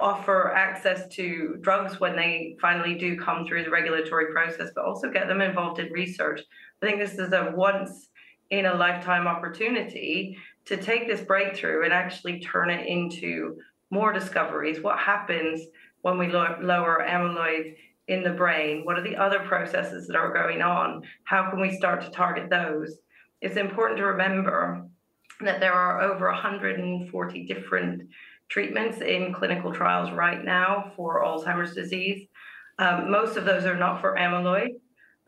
offer 0.00 0.52
access 0.52 1.06
to 1.14 1.56
drugs 1.60 2.00
when 2.00 2.16
they 2.16 2.56
finally 2.60 2.98
do 2.98 3.16
come 3.16 3.46
through 3.46 3.62
the 3.62 3.70
regulatory 3.70 4.32
process, 4.32 4.70
but 4.74 4.84
also 4.84 5.08
get 5.08 5.28
them 5.28 5.40
involved 5.40 5.78
in 5.78 5.92
research. 5.92 6.40
I 6.82 6.86
think 6.86 6.98
this 6.98 7.18
is 7.18 7.32
a 7.32 7.52
once 7.54 8.08
in 8.50 8.66
a 8.66 8.74
lifetime 8.74 9.26
opportunity 9.26 10.36
to 10.66 10.76
take 10.76 11.06
this 11.06 11.20
breakthrough 11.20 11.84
and 11.84 11.92
actually 11.92 12.40
turn 12.40 12.70
it 12.70 12.86
into 12.86 13.56
more 13.90 14.12
discoveries. 14.12 14.80
What 14.80 14.98
happens 14.98 15.62
when 16.02 16.18
we 16.18 16.30
lower 16.30 17.04
amyloid 17.08 17.76
in 18.08 18.22
the 18.22 18.30
brain? 18.30 18.84
What 18.84 18.98
are 18.98 19.02
the 19.02 19.16
other 19.16 19.40
processes 19.40 20.06
that 20.06 20.16
are 20.16 20.32
going 20.32 20.62
on? 20.62 21.02
How 21.24 21.50
can 21.50 21.60
we 21.60 21.76
start 21.76 22.02
to 22.02 22.10
target 22.10 22.50
those? 22.50 22.98
It's 23.40 23.56
important 23.56 23.98
to 23.98 24.06
remember 24.06 24.86
that 25.40 25.60
there 25.60 25.74
are 25.74 26.00
over 26.00 26.26
140 26.26 27.46
different 27.46 28.08
treatments 28.48 29.00
in 29.00 29.34
clinical 29.34 29.72
trials 29.72 30.10
right 30.12 30.44
now 30.44 30.92
for 30.96 31.22
Alzheimer's 31.24 31.74
disease. 31.74 32.26
Um, 32.78 33.10
most 33.10 33.36
of 33.36 33.44
those 33.44 33.64
are 33.64 33.76
not 33.76 34.00
for 34.00 34.16
amyloid. 34.16 34.76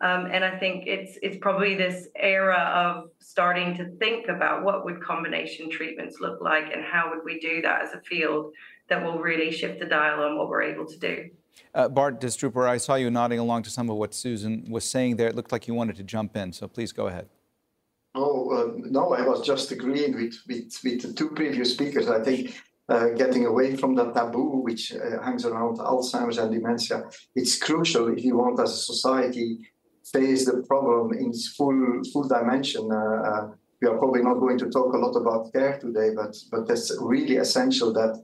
Um, 0.00 0.26
and 0.30 0.44
I 0.44 0.56
think 0.58 0.86
it's 0.86 1.18
it's 1.22 1.38
probably 1.40 1.74
this 1.74 2.06
era 2.14 2.56
of 2.56 3.10
starting 3.18 3.76
to 3.78 3.90
think 3.98 4.28
about 4.28 4.62
what 4.62 4.84
would 4.84 5.02
combination 5.02 5.68
treatments 5.70 6.20
look 6.20 6.40
like 6.40 6.72
and 6.72 6.84
how 6.84 7.10
would 7.10 7.24
we 7.24 7.40
do 7.40 7.60
that 7.62 7.82
as 7.82 7.94
a 7.94 8.00
field 8.02 8.52
that 8.88 9.02
will 9.02 9.18
really 9.18 9.50
shift 9.50 9.80
the 9.80 9.86
dial 9.86 10.22
on 10.22 10.38
what 10.38 10.48
we're 10.48 10.62
able 10.62 10.86
to 10.86 10.98
do. 10.98 11.28
Uh, 11.74 11.88
Bart 11.88 12.20
De 12.20 12.28
Strooper, 12.28 12.68
I 12.68 12.76
saw 12.76 12.94
you 12.94 13.10
nodding 13.10 13.40
along 13.40 13.64
to 13.64 13.70
some 13.70 13.90
of 13.90 13.96
what 13.96 14.14
Susan 14.14 14.66
was 14.70 14.84
saying 14.84 15.16
there. 15.16 15.28
It 15.28 15.34
looked 15.34 15.50
like 15.50 15.66
you 15.66 15.74
wanted 15.74 15.96
to 15.96 16.04
jump 16.04 16.36
in, 16.36 16.52
so 16.52 16.68
please 16.68 16.92
go 16.92 17.08
ahead. 17.08 17.28
Oh, 18.14 18.50
uh, 18.50 18.72
no, 18.88 19.12
I 19.12 19.22
was 19.22 19.44
just 19.44 19.70
agreeing 19.72 20.14
with, 20.14 20.36
with, 20.48 20.78
with 20.84 21.02
the 21.02 21.12
two 21.12 21.30
previous 21.30 21.72
speakers. 21.72 22.08
I 22.08 22.22
think 22.22 22.56
uh, 22.88 23.08
getting 23.10 23.46
away 23.46 23.76
from 23.76 23.94
the 23.94 24.12
taboo 24.12 24.60
which 24.62 24.92
uh, 24.92 25.22
hangs 25.22 25.44
around 25.44 25.78
Alzheimer's 25.78 26.38
and 26.38 26.52
dementia, 26.52 27.04
it's 27.34 27.58
crucial 27.58 28.08
if 28.08 28.24
you 28.24 28.36
want 28.36 28.60
as 28.60 28.72
a 28.72 28.76
society 28.76 29.58
face 30.12 30.46
the 30.46 30.62
problem 30.66 31.12
in 31.12 31.32
full 31.56 32.02
full 32.12 32.28
dimension. 32.28 32.88
Uh, 32.90 33.22
uh, 33.30 33.48
we 33.80 33.88
are 33.88 33.98
probably 33.98 34.22
not 34.22 34.40
going 34.40 34.58
to 34.58 34.68
talk 34.70 34.92
a 34.92 34.98
lot 34.98 35.14
about 35.16 35.52
care 35.52 35.78
today, 35.78 36.10
but 36.14 36.34
but 36.50 36.66
that's 36.66 36.96
really 37.00 37.36
essential 37.36 37.92
that 37.92 38.22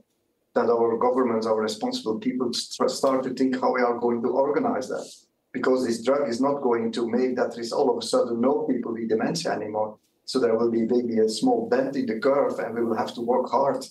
that 0.55 0.69
our 0.69 0.97
governments, 0.97 1.45
our 1.45 1.61
responsible 1.61 2.17
people, 2.19 2.53
start 2.53 3.23
to 3.23 3.33
think 3.33 3.59
how 3.59 3.73
we 3.73 3.81
are 3.81 3.97
going 3.97 4.21
to 4.23 4.29
organize 4.29 4.87
that. 4.87 5.05
Because 5.51 5.85
this 5.85 6.03
drug 6.03 6.27
is 6.27 6.41
not 6.41 6.61
going 6.61 6.91
to 6.93 7.09
make 7.09 7.35
that 7.37 7.51
there 7.51 7.61
is 7.61 7.71
all 7.71 7.89
of 7.89 7.97
a 7.97 8.05
sudden 8.05 8.41
no 8.41 8.65
people 8.69 8.93
with 8.93 9.09
dementia 9.09 9.51
anymore. 9.51 9.97
So 10.25 10.39
there 10.39 10.57
will 10.57 10.71
be 10.71 10.81
maybe 10.81 11.19
a 11.19 11.29
small 11.29 11.69
dent 11.69 11.95
in 11.95 12.05
the 12.05 12.19
curve, 12.19 12.59
and 12.59 12.73
we 12.75 12.83
will 12.83 12.97
have 12.97 13.13
to 13.15 13.21
work 13.21 13.49
hard 13.49 13.85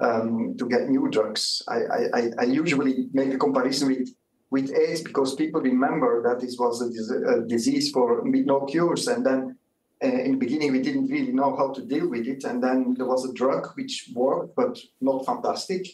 um, 0.00 0.56
to 0.58 0.68
get 0.68 0.88
new 0.88 1.08
drugs. 1.10 1.62
I, 1.68 1.78
I, 2.14 2.22
I 2.38 2.44
usually 2.44 3.08
make 3.12 3.32
a 3.32 3.38
comparison 3.38 3.88
with 3.88 4.08
with 4.50 4.72
AIDS 4.72 5.02
because 5.02 5.34
people 5.34 5.60
remember 5.60 6.22
that 6.22 6.40
this 6.40 6.56
was 6.58 6.80
a, 6.80 7.42
disease 7.46 7.90
for 7.90 8.22
no 8.24 8.64
cures, 8.66 9.08
and 9.08 9.24
then 9.24 9.56
uh, 10.02 10.06
in 10.06 10.32
the 10.32 10.38
beginning 10.38 10.72
we 10.72 10.80
didn't 10.80 11.08
really 11.08 11.32
know 11.32 11.54
how 11.56 11.72
to 11.72 11.82
deal 11.84 12.08
with 12.08 12.26
it, 12.26 12.44
and 12.44 12.62
then 12.62 12.94
there 12.96 13.06
was 13.06 13.24
a 13.24 13.32
drug 13.34 13.66
which 13.74 14.10
worked 14.14 14.54
but 14.56 14.78
not 15.00 15.26
fantastic, 15.26 15.86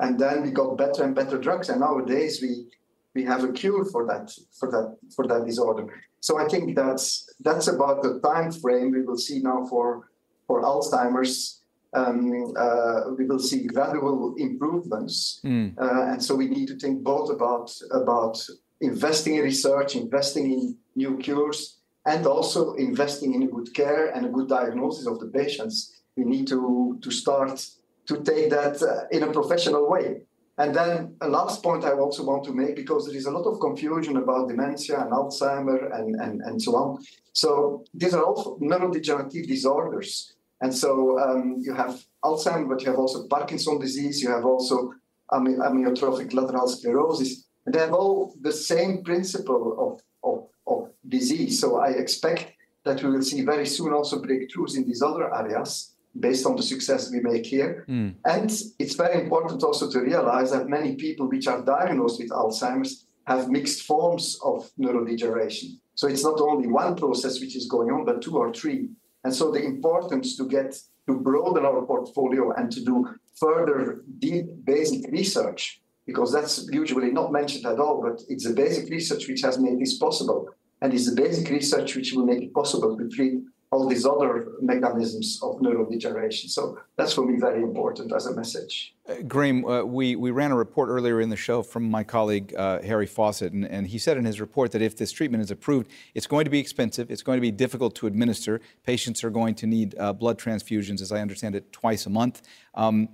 and 0.00 0.18
then 0.18 0.42
we 0.42 0.50
got 0.50 0.78
better 0.78 1.04
and 1.04 1.14
better 1.14 1.38
drugs, 1.38 1.68
and 1.68 1.80
nowadays 1.80 2.40
we 2.40 2.66
we 3.14 3.24
have 3.24 3.44
a 3.44 3.52
cure 3.52 3.84
for 3.84 4.06
that 4.06 4.32
for 4.58 4.70
that 4.70 4.96
for 5.14 5.26
that 5.26 5.44
disorder. 5.44 5.86
So 6.20 6.38
I 6.38 6.48
think 6.48 6.76
that's 6.76 7.28
that's 7.40 7.68
about 7.68 8.02
the 8.02 8.20
time 8.20 8.52
frame 8.52 8.92
we 8.92 9.02
will 9.02 9.18
see 9.18 9.40
now 9.40 9.66
for 9.66 10.10
for 10.46 10.62
Alzheimer's 10.62 11.59
um, 11.92 12.54
uh, 12.56 13.00
we 13.16 13.24
will 13.24 13.38
see 13.38 13.66
gradual 13.66 14.34
improvements. 14.38 15.40
Mm. 15.44 15.78
Uh, 15.78 16.12
and 16.12 16.22
so 16.22 16.34
we 16.34 16.48
need 16.48 16.68
to 16.68 16.76
think 16.76 17.02
both 17.02 17.30
about, 17.30 17.72
about 17.90 18.38
investing 18.80 19.36
in 19.36 19.44
research, 19.44 19.96
investing 19.96 20.52
in 20.52 20.76
new 20.94 21.16
cures, 21.18 21.78
and 22.06 22.26
also 22.26 22.74
investing 22.74 23.34
in 23.34 23.42
a 23.42 23.46
good 23.46 23.74
care 23.74 24.08
and 24.14 24.24
a 24.24 24.28
good 24.28 24.48
diagnosis 24.48 25.06
of 25.06 25.18
the 25.20 25.26
patients. 25.26 26.02
We 26.16 26.24
need 26.24 26.46
to, 26.48 26.98
to 27.02 27.10
start 27.10 27.66
to 28.06 28.22
take 28.22 28.50
that 28.50 28.82
uh, 28.82 29.16
in 29.16 29.22
a 29.22 29.32
professional 29.32 29.88
way. 29.88 30.22
And 30.58 30.74
then 30.74 31.16
a 31.22 31.28
last 31.28 31.62
point 31.62 31.84
I 31.84 31.92
also 31.92 32.22
want 32.24 32.44
to 32.44 32.52
make, 32.52 32.76
because 32.76 33.06
there 33.06 33.16
is 33.16 33.26
a 33.26 33.30
lot 33.30 33.46
of 33.46 33.60
confusion 33.60 34.18
about 34.18 34.48
dementia 34.48 35.00
and 35.00 35.10
Alzheimer 35.10 35.94
and, 35.98 36.20
and, 36.20 36.42
and 36.42 36.60
so 36.60 36.76
on. 36.76 37.04
So 37.32 37.84
these 37.94 38.12
are 38.12 38.22
all 38.22 38.58
neurodegenerative 38.60 39.46
disorders. 39.46 40.34
And 40.60 40.74
so 40.74 41.18
um, 41.18 41.56
you 41.60 41.74
have 41.74 42.02
Alzheimer's, 42.24 42.68
but 42.68 42.82
you 42.82 42.90
have 42.90 42.98
also 42.98 43.26
Parkinson's 43.28 43.80
disease, 43.80 44.22
you 44.22 44.30
have 44.30 44.44
also 44.44 44.92
amyotrophic 45.32 46.34
lateral 46.34 46.68
sclerosis. 46.68 47.46
And 47.64 47.74
they 47.74 47.80
have 47.80 47.92
all 47.92 48.34
the 48.40 48.52
same 48.52 49.02
principle 49.02 49.76
of, 49.78 50.00
of, 50.22 50.48
of 50.66 50.90
disease. 51.08 51.60
So 51.60 51.78
I 51.78 51.90
expect 51.90 52.52
that 52.84 53.02
we 53.02 53.10
will 53.10 53.22
see 53.22 53.42
very 53.42 53.66
soon 53.66 53.92
also 53.92 54.20
breakthroughs 54.20 54.76
in 54.76 54.86
these 54.86 55.02
other 55.02 55.34
areas 55.34 55.94
based 56.18 56.46
on 56.46 56.56
the 56.56 56.62
success 56.62 57.10
we 57.10 57.20
make 57.20 57.46
here. 57.46 57.84
Mm. 57.88 58.14
And 58.24 58.50
it's 58.78 58.94
very 58.94 59.22
important 59.22 59.62
also 59.62 59.90
to 59.90 60.00
realize 60.00 60.50
that 60.50 60.68
many 60.68 60.96
people 60.96 61.28
which 61.28 61.46
are 61.46 61.62
diagnosed 61.62 62.20
with 62.20 62.30
Alzheimer's 62.30 63.06
have 63.26 63.48
mixed 63.48 63.82
forms 63.82 64.38
of 64.42 64.68
neurodegeneration. 64.78 65.78
So 65.94 66.08
it's 66.08 66.24
not 66.24 66.40
only 66.40 66.66
one 66.66 66.96
process 66.96 67.40
which 67.40 67.54
is 67.54 67.68
going 67.68 67.90
on, 67.90 68.04
but 68.04 68.22
two 68.22 68.36
or 68.36 68.52
three. 68.52 68.88
And 69.24 69.34
so 69.34 69.50
the 69.50 69.62
importance 69.62 70.36
to 70.36 70.46
get 70.46 70.74
to 71.06 71.14
broaden 71.14 71.64
our 71.64 71.82
portfolio 71.84 72.52
and 72.52 72.70
to 72.72 72.84
do 72.84 73.06
further 73.36 74.02
deep 74.18 74.46
basic 74.64 75.10
research, 75.10 75.82
because 76.06 76.32
that's 76.32 76.68
usually 76.72 77.10
not 77.10 77.32
mentioned 77.32 77.66
at 77.66 77.78
all, 77.78 78.00
but 78.02 78.22
it's 78.28 78.46
the 78.46 78.54
basic 78.54 78.90
research 78.90 79.28
which 79.28 79.42
has 79.42 79.58
made 79.58 79.78
this 79.78 79.98
possible. 79.98 80.48
And 80.82 80.94
it's 80.94 81.08
the 81.10 81.20
basic 81.20 81.50
research 81.50 81.94
which 81.96 82.12
will 82.12 82.24
make 82.24 82.42
it 82.42 82.54
possible 82.54 82.96
to 82.96 83.08
treat 83.08 83.40
all 83.72 83.86
these 83.86 84.04
other 84.04 84.48
mechanisms 84.60 85.38
of 85.42 85.60
neurodegeneration. 85.60 86.48
So 86.50 86.80
that's 86.96 87.12
for 87.12 87.24
me 87.24 87.38
very 87.38 87.62
important 87.62 88.12
as 88.12 88.26
a 88.26 88.34
message. 88.34 88.94
Uh, 89.08 89.22
Graeme, 89.28 89.64
uh, 89.64 89.84
we, 89.84 90.16
we 90.16 90.32
ran 90.32 90.50
a 90.50 90.56
report 90.56 90.88
earlier 90.88 91.20
in 91.20 91.28
the 91.28 91.36
show 91.36 91.62
from 91.62 91.88
my 91.88 92.02
colleague 92.02 92.52
uh, 92.56 92.82
Harry 92.82 93.06
Fawcett, 93.06 93.52
and, 93.52 93.64
and 93.64 93.86
he 93.86 93.98
said 93.98 94.16
in 94.16 94.24
his 94.24 94.40
report 94.40 94.72
that 94.72 94.82
if 94.82 94.96
this 94.96 95.12
treatment 95.12 95.42
is 95.42 95.52
approved, 95.52 95.88
it's 96.14 96.26
going 96.26 96.44
to 96.44 96.50
be 96.50 96.58
expensive, 96.58 97.12
it's 97.12 97.22
going 97.22 97.36
to 97.36 97.40
be 97.40 97.52
difficult 97.52 97.94
to 97.96 98.08
administer. 98.08 98.60
Patients 98.84 99.22
are 99.22 99.30
going 99.30 99.54
to 99.54 99.68
need 99.68 99.94
uh, 99.98 100.12
blood 100.12 100.36
transfusions, 100.36 101.00
as 101.00 101.12
I 101.12 101.20
understand 101.20 101.54
it, 101.54 101.72
twice 101.72 102.06
a 102.06 102.10
month. 102.10 102.42
Um, 102.74 103.08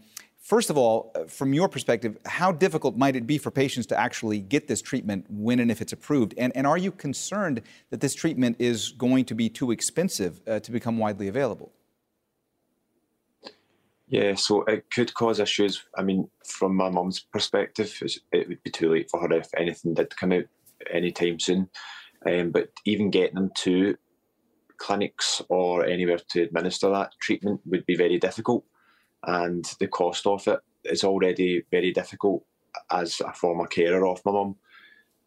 First 0.47 0.71
of 0.71 0.79
all, 0.79 1.11
uh, 1.17 1.25
from 1.25 1.53
your 1.53 1.69
perspective, 1.69 2.19
how 2.25 2.53
difficult 2.53 2.97
might 2.97 3.17
it 3.17 3.26
be 3.26 3.37
for 3.37 3.50
patients 3.50 3.85
to 3.87 3.99
actually 3.99 4.38
get 4.38 4.69
this 4.69 4.81
treatment 4.81 5.26
when 5.29 5.59
and 5.59 5.73
if 5.73 5.83
it's 5.83 5.93
approved? 5.93 6.35
And, 6.38 6.57
and 6.57 6.69
are 6.69 6.79
you 6.79 6.93
concerned 6.93 7.62
that 7.91 8.00
this 8.00 8.15
treatment 8.15 8.55
is 8.61 8.91
going 8.91 9.25
to 9.25 9.35
be 9.35 9.49
too 9.49 9.73
expensive 9.73 10.41
uh, 10.47 10.61
to 10.61 10.71
become 10.71 10.99
widely 10.99 11.26
available? 11.26 11.73
Yeah, 14.07 14.37
so 14.37 14.62
it 14.67 14.88
could 14.88 15.12
cause 15.15 15.41
issues. 15.41 15.83
I 15.99 16.05
mean, 16.05 16.31
from 16.45 16.76
my 16.76 16.91
mum's 16.91 17.26
perspective, 17.33 17.93
it 18.31 18.47
would 18.47 18.62
be 18.62 18.71
too 18.71 18.93
late 18.93 19.11
for 19.11 19.19
her 19.23 19.33
if 19.33 19.49
anything 19.57 19.95
did 19.95 20.17
come 20.17 20.31
out 20.31 20.45
anytime 20.93 21.41
soon. 21.41 21.69
Um, 22.25 22.53
but 22.53 22.71
even 22.85 23.11
getting 23.11 23.35
them 23.35 23.50
to 23.57 23.97
clinics 24.79 25.43
or 25.49 25.85
anywhere 25.85 26.21
to 26.31 26.43
administer 26.43 26.88
that 26.91 27.11
treatment 27.21 27.62
would 27.67 27.85
be 27.85 27.97
very 27.97 28.21
difficult, 28.21 28.65
and 29.26 29.64
the 29.80 29.88
cost 29.88 30.26
of 30.26 30.47
it 30.49 30.61
is 30.85 31.04
already 31.04 31.64
very 31.71 31.92
difficult 31.92 32.45
as 32.90 33.21
a 33.21 33.33
former 33.33 33.66
carer 33.66 34.06
of 34.06 34.21
my 34.25 34.33
mum 34.33 34.56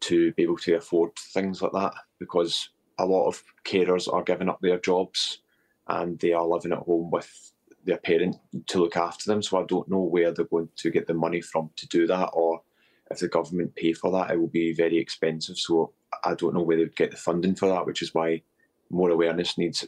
to 0.00 0.32
be 0.32 0.42
able 0.42 0.56
to 0.56 0.74
afford 0.74 1.14
things 1.16 1.60
like 1.60 1.72
that 1.72 1.92
because 2.18 2.70
a 2.98 3.04
lot 3.04 3.26
of 3.26 3.42
carers 3.64 4.12
are 4.12 4.22
giving 4.22 4.48
up 4.48 4.58
their 4.60 4.78
jobs 4.78 5.42
and 5.88 6.18
they 6.20 6.32
are 6.32 6.46
living 6.46 6.72
at 6.72 6.78
home 6.78 7.10
with 7.10 7.52
their 7.84 7.98
parent 7.98 8.36
to 8.66 8.78
look 8.78 8.96
after 8.96 9.30
them. 9.30 9.42
So 9.42 9.60
I 9.60 9.64
don't 9.64 9.88
know 9.88 10.00
where 10.00 10.32
they're 10.32 10.44
going 10.44 10.68
to 10.76 10.90
get 10.90 11.06
the 11.06 11.14
money 11.14 11.40
from 11.40 11.70
to 11.76 11.88
do 11.88 12.06
that, 12.06 12.30
or 12.32 12.62
if 13.10 13.18
the 13.18 13.28
government 13.28 13.74
pay 13.74 13.92
for 13.92 14.10
that, 14.12 14.30
it 14.30 14.40
will 14.40 14.48
be 14.48 14.72
very 14.72 14.98
expensive. 14.98 15.58
So 15.58 15.92
I 16.24 16.34
don't 16.34 16.54
know 16.54 16.62
where 16.62 16.76
they 16.76 16.84
would 16.84 16.96
get 16.96 17.10
the 17.10 17.16
funding 17.16 17.54
for 17.54 17.68
that, 17.68 17.86
which 17.86 18.02
is 18.02 18.14
why 18.14 18.42
more 18.90 19.10
awareness 19.10 19.56
needs 19.58 19.84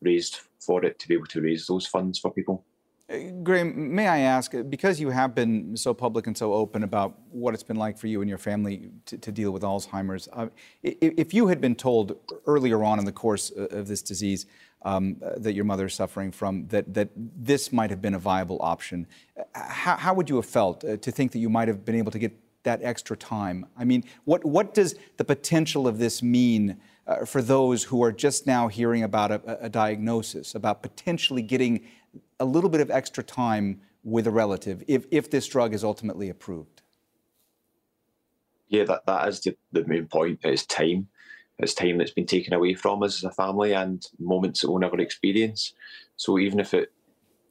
raised 0.00 0.40
for 0.58 0.84
it 0.84 0.98
to 0.98 1.08
be 1.08 1.14
able 1.14 1.26
to 1.26 1.40
raise 1.40 1.66
those 1.66 1.86
funds 1.86 2.18
for 2.18 2.32
people. 2.32 2.64
Uh, 3.10 3.30
Graeme, 3.42 3.94
may 3.94 4.06
I 4.06 4.18
ask, 4.20 4.52
because 4.68 5.00
you 5.00 5.10
have 5.10 5.34
been 5.34 5.76
so 5.76 5.92
public 5.92 6.26
and 6.26 6.36
so 6.36 6.54
open 6.54 6.84
about 6.84 7.18
what 7.30 7.54
it's 7.54 7.62
been 7.62 7.76
like 7.76 7.98
for 7.98 8.06
you 8.06 8.20
and 8.20 8.28
your 8.28 8.38
family 8.38 8.90
to, 9.06 9.18
to 9.18 9.32
deal 9.32 9.50
with 9.50 9.62
Alzheimer's, 9.62 10.28
uh, 10.32 10.46
if 10.82 11.34
you 11.34 11.48
had 11.48 11.60
been 11.60 11.74
told 11.74 12.16
earlier 12.46 12.84
on 12.84 12.98
in 12.98 13.04
the 13.04 13.12
course 13.12 13.50
uh, 13.56 13.62
of 13.70 13.88
this 13.88 14.02
disease 14.02 14.46
um, 14.82 15.16
uh, 15.24 15.32
that 15.38 15.54
your 15.54 15.64
mother 15.64 15.86
is 15.86 15.94
suffering 15.94 16.30
from, 16.30 16.68
that, 16.68 16.94
that 16.94 17.08
this 17.16 17.72
might 17.72 17.90
have 17.90 18.00
been 18.00 18.14
a 18.14 18.18
viable 18.18 18.58
option, 18.60 19.06
how, 19.54 19.96
how 19.96 20.14
would 20.14 20.28
you 20.28 20.36
have 20.36 20.46
felt 20.46 20.84
uh, 20.84 20.96
to 20.98 21.10
think 21.10 21.32
that 21.32 21.40
you 21.40 21.50
might 21.50 21.66
have 21.66 21.84
been 21.84 21.96
able 21.96 22.12
to 22.12 22.18
get 22.18 22.32
that 22.62 22.80
extra 22.82 23.16
time? 23.16 23.66
I 23.76 23.84
mean, 23.84 24.04
what, 24.24 24.44
what 24.44 24.72
does 24.72 24.94
the 25.16 25.24
potential 25.24 25.88
of 25.88 25.98
this 25.98 26.22
mean 26.22 26.76
uh, 27.06 27.24
for 27.24 27.42
those 27.42 27.82
who 27.82 28.04
are 28.04 28.12
just 28.12 28.46
now 28.46 28.68
hearing 28.68 29.02
about 29.02 29.32
a, 29.32 29.64
a 29.64 29.68
diagnosis, 29.68 30.54
about 30.54 30.80
potentially 30.80 31.42
getting 31.42 31.80
a 32.38 32.44
little 32.44 32.70
bit 32.70 32.80
of 32.80 32.90
extra 32.90 33.22
time 33.22 33.80
with 34.02 34.26
a 34.26 34.30
relative 34.30 34.82
if, 34.88 35.04
if 35.10 35.30
this 35.30 35.46
drug 35.46 35.74
is 35.74 35.84
ultimately 35.84 36.28
approved? 36.28 36.82
Yeah, 38.68 38.84
that, 38.84 39.06
that 39.06 39.28
is 39.28 39.40
the, 39.40 39.56
the 39.72 39.84
main 39.84 40.06
point. 40.06 40.40
It's 40.44 40.64
time. 40.64 41.08
It's 41.58 41.74
time 41.74 41.98
that's 41.98 42.12
been 42.12 42.26
taken 42.26 42.54
away 42.54 42.74
from 42.74 43.02
us 43.02 43.16
as 43.16 43.24
a 43.24 43.32
family 43.32 43.72
and 43.74 44.04
moments 44.18 44.60
that 44.60 44.70
we'll 44.70 44.80
never 44.80 44.98
experience. 44.98 45.74
So 46.16 46.38
even 46.38 46.60
if 46.60 46.72
it 46.72 46.92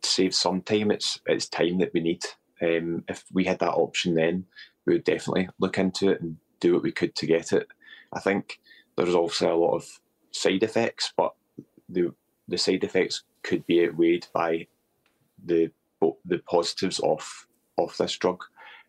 saves 0.02 0.38
some 0.38 0.62
time, 0.62 0.92
it's 0.92 1.20
it's 1.28 1.48
time 1.48 1.78
that 1.80 1.92
we 1.94 2.00
need. 2.00 2.24
Um, 2.62 3.04
if 3.08 3.24
we 3.32 3.46
had 3.46 3.60
that 3.60 3.74
option 3.74 4.16
then, 4.16 4.46
we 4.86 4.94
would 4.94 5.04
definitely 5.04 5.50
look 5.60 5.78
into 5.78 6.10
it 6.10 6.22
and 6.22 6.38
do 6.60 6.74
what 6.74 6.84
we 6.84 6.92
could 6.92 7.16
to 7.16 7.26
get 7.26 7.54
it. 7.54 7.68
I 8.12 8.20
think 8.20 8.60
there's 8.96 9.16
also 9.16 9.54
a 9.54 9.58
lot 9.58 9.76
of 9.76 10.00
side 10.32 10.64
effects, 10.64 11.14
but 11.16 11.34
the 11.88 12.14
the 12.48 12.58
side 12.58 12.84
effects 12.84 13.24
could 13.44 13.66
be 13.66 13.86
outweighed 13.86 14.28
by 14.34 14.68
the 15.44 15.72
the 16.26 16.40
positives 16.50 17.00
of 17.00 17.48
of 17.78 17.96
this 17.98 18.18
drug. 18.18 18.44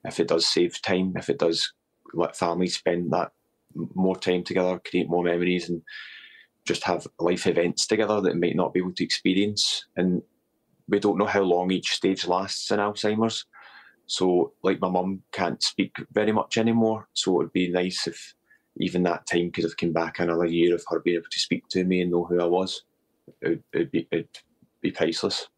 If 0.05 0.21
it 0.21 0.29
does 0.29 0.47
save 0.47 0.81
time, 0.83 1.15
if 1.17 1.29
it 1.29 1.39
does 1.39 1.73
let 2.15 2.37
families 2.37 2.77
spend 2.77 3.13
that 3.13 3.33
more 3.95 4.17
time 4.17 4.43
together, 4.43 4.81
create 4.89 5.09
more 5.09 5.23
memories, 5.23 5.69
and 5.69 5.83
just 6.67 6.85
have 6.85 7.07
life 7.19 7.47
events 7.47 7.87
together 7.87 8.21
that 8.21 8.37
might 8.37 8.57
not 8.57 8.73
be 8.73 8.81
able 8.81 8.93
to 8.95 9.05
experience. 9.05 9.87
And 9.97 10.23
we 10.89 10.99
don't 10.99 11.19
know 11.19 11.27
how 11.27 11.43
long 11.43 11.71
each 11.71 11.93
stage 11.93 12.27
lasts 12.27 12.71
in 12.71 12.79
Alzheimer's. 12.79 13.45
So, 14.07 14.53
like 14.63 14.81
my 14.81 14.89
mum 14.89 15.23
can't 15.31 15.63
speak 15.63 15.95
very 16.13 16.33
much 16.33 16.59
anymore. 16.59 17.09
So 17.13 17.33
it 17.33 17.45
would 17.45 17.53
be 17.53 17.71
nice 17.71 18.09
if 18.09 18.35
even 18.77 19.05
that 19.05 19.27
time 19.27 19.53
could 19.53 19.65
have 19.65 19.77
come 19.77 19.93
back 19.93 20.19
another 20.19 20.47
year 20.47 20.75
of 20.75 20.85
her 20.89 21.01
being 21.01 21.17
able 21.17 21.27
to 21.31 21.39
speak 21.39 21.69
to 21.69 21.85
me 21.85 22.01
and 22.01 22.11
know 22.11 22.25
who 22.25 22.41
I 22.41 22.47
was. 22.47 22.83
It 23.41 23.63
would 23.75 23.91
be, 23.91 24.09
it'd 24.11 24.29
be 24.81 24.91
priceless. 24.91 25.49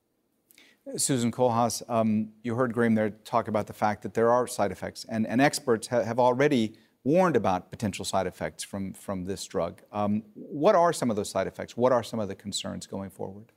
Susan 0.97 1.31
Kohlhaas, 1.31 1.83
um, 1.89 2.31
you 2.43 2.55
heard 2.55 2.73
Graeme 2.73 2.95
there 2.95 3.11
talk 3.11 3.49
about 3.49 3.67
the 3.67 3.73
fact 3.73 4.03
that 4.03 4.15
there 4.15 4.31
are 4.31 4.47
side 4.47 4.73
effects, 4.73 5.07
and, 5.09 5.27
and 5.27 5.41
experts 5.41 5.87
ha- 5.87 6.03
have 6.03 6.19
already 6.19 6.75
warned 7.05 7.37
about 7.37 7.71
potential 7.71 8.05
side 8.05 8.27
effects 8.27 8.63
from, 8.63 8.93
from 8.93 9.25
this 9.25 9.45
drug. 9.47 9.81
Um, 9.93 10.23
what 10.35 10.75
are 10.75 10.93
some 10.93 11.11
of 11.11 11.17
those 11.17 11.31
side 11.31 11.47
effects? 11.47 11.77
What 11.77 11.93
are 11.93 12.03
some 12.03 12.21
of 12.21 12.29
the 12.29 12.35
concerns 12.35 12.87
going 12.87 13.11
forward? 13.11 13.53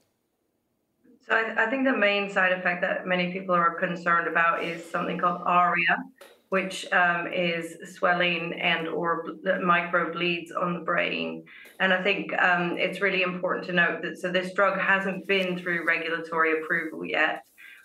So 1.28 1.36
I, 1.36 1.66
I, 1.66 1.70
think 1.70 1.86
the 1.86 1.98
main 1.98 2.30
side 2.30 2.52
effect 2.52 2.82
that 2.82 3.08
many 3.08 3.32
people 3.32 3.56
are 3.56 3.74
concerned 3.80 4.28
about 4.28 4.64
is 4.64 4.88
something 4.88 5.18
called 5.18 5.42
ARIA, 5.46 5.98
which 6.56 6.90
um, 6.94 7.28
is 7.28 7.66
swelling 7.98 8.54
and 8.62 8.88
or 8.88 9.26
micro 9.62 10.14
bleeds 10.14 10.54
on 10.54 10.74
the 10.74 10.80
brain. 10.80 11.44
And 11.82 11.92
I 11.92 12.02
think 12.02 12.32
um, 12.42 12.78
it's 12.78 13.02
really 13.02 13.24
important 13.24 13.66
to 13.66 13.74
note 13.74 14.02
that 14.04 14.18
so 14.18 14.32
this 14.32 14.54
drug 14.54 14.80
hasn't 14.80 15.28
been 15.28 15.60
through 15.60 15.86
regulatory 15.86 16.62
approval 16.62 17.04
yet. 17.04 17.44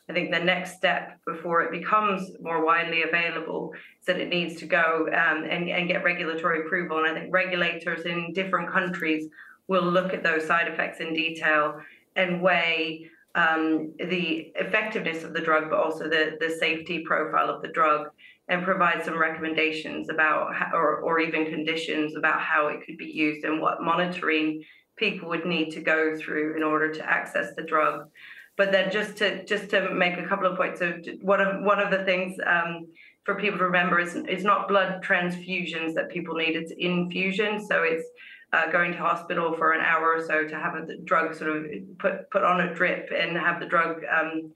I 0.08 0.12
think 0.12 0.30
the 0.30 0.44
next 0.52 0.76
step 0.76 1.18
before 1.26 1.62
it 1.62 1.72
becomes 1.72 2.30
more 2.40 2.64
widely 2.64 3.02
available 3.02 3.72
is 4.00 4.06
that 4.06 4.20
it 4.20 4.28
needs 4.28 4.54
to 4.60 4.66
go 4.66 5.08
um, 5.08 5.38
and, 5.52 5.68
and 5.68 5.88
get 5.88 6.04
regulatory 6.04 6.60
approval. 6.64 6.98
And 6.98 7.08
I 7.08 7.12
think 7.14 7.34
regulators 7.34 8.02
in 8.06 8.32
different 8.32 8.70
countries 8.70 9.22
will 9.66 9.88
look 9.96 10.14
at 10.14 10.22
those 10.22 10.46
side 10.46 10.68
effects 10.68 11.00
in 11.00 11.12
detail 11.12 11.80
and 12.14 12.40
weigh 12.40 13.10
um, 13.34 13.92
the 13.98 14.52
effectiveness 14.54 15.24
of 15.24 15.32
the 15.32 15.40
drug, 15.40 15.70
but 15.70 15.78
also 15.80 16.04
the, 16.08 16.36
the 16.40 16.50
safety 16.50 17.00
profile 17.00 17.50
of 17.50 17.62
the 17.62 17.68
drug 17.68 18.10
and 18.50 18.64
provide 18.64 19.04
some 19.04 19.16
recommendations 19.16 20.10
about 20.10 20.54
how, 20.54 20.70
or, 20.74 20.96
or 20.96 21.20
even 21.20 21.46
conditions 21.46 22.16
about 22.16 22.40
how 22.40 22.66
it 22.66 22.84
could 22.84 22.98
be 22.98 23.06
used 23.06 23.44
and 23.44 23.62
what 23.62 23.80
monitoring 23.80 24.62
people 24.96 25.28
would 25.28 25.46
need 25.46 25.70
to 25.70 25.80
go 25.80 26.16
through 26.16 26.56
in 26.56 26.62
order 26.64 26.92
to 26.92 27.08
access 27.08 27.54
the 27.54 27.62
drug. 27.62 28.08
But 28.56 28.72
then 28.72 28.90
just 28.90 29.16
to 29.18 29.44
just 29.44 29.70
to 29.70 29.94
make 29.94 30.18
a 30.18 30.26
couple 30.26 30.46
of 30.46 30.56
points, 30.56 30.80
so 30.80 30.92
one 31.22 31.40
of 31.40 31.62
one 31.62 31.78
of 31.78 31.90
the 31.90 32.04
things 32.04 32.36
um, 32.44 32.88
for 33.24 33.36
people 33.36 33.58
to 33.58 33.64
remember 33.64 34.00
is 34.00 34.14
it's 34.16 34.44
not 34.44 34.68
blood 34.68 35.02
transfusions 35.02 35.94
that 35.94 36.10
people 36.10 36.34
need; 36.34 36.56
it's 36.56 36.72
infusion. 36.76 37.64
So 37.64 37.84
it's 37.84 38.06
uh, 38.52 38.70
going 38.70 38.92
to 38.92 38.98
hospital 38.98 39.54
for 39.56 39.72
an 39.72 39.80
hour 39.80 40.16
or 40.16 40.26
so 40.26 40.46
to 40.46 40.54
have 40.56 40.74
a 40.74 40.96
drug 41.04 41.34
sort 41.36 41.56
of 41.56 41.64
put 41.98 42.28
put 42.30 42.42
on 42.42 42.60
a 42.60 42.74
drip 42.74 43.10
and 43.16 43.36
have 43.36 43.60
the 43.60 43.66
drug 43.66 44.02
um, 44.12 44.52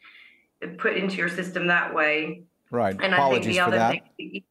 put 0.78 0.96
into 0.96 1.16
your 1.16 1.30
system 1.30 1.68
that 1.68 1.94
way. 1.94 2.42
Right. 2.74 2.96
And 3.00 3.14
Apologies 3.14 3.56
I 3.56 3.70
think 3.70 3.72
the 3.72 3.78
other 3.78 4.00
thing, 4.18 4.42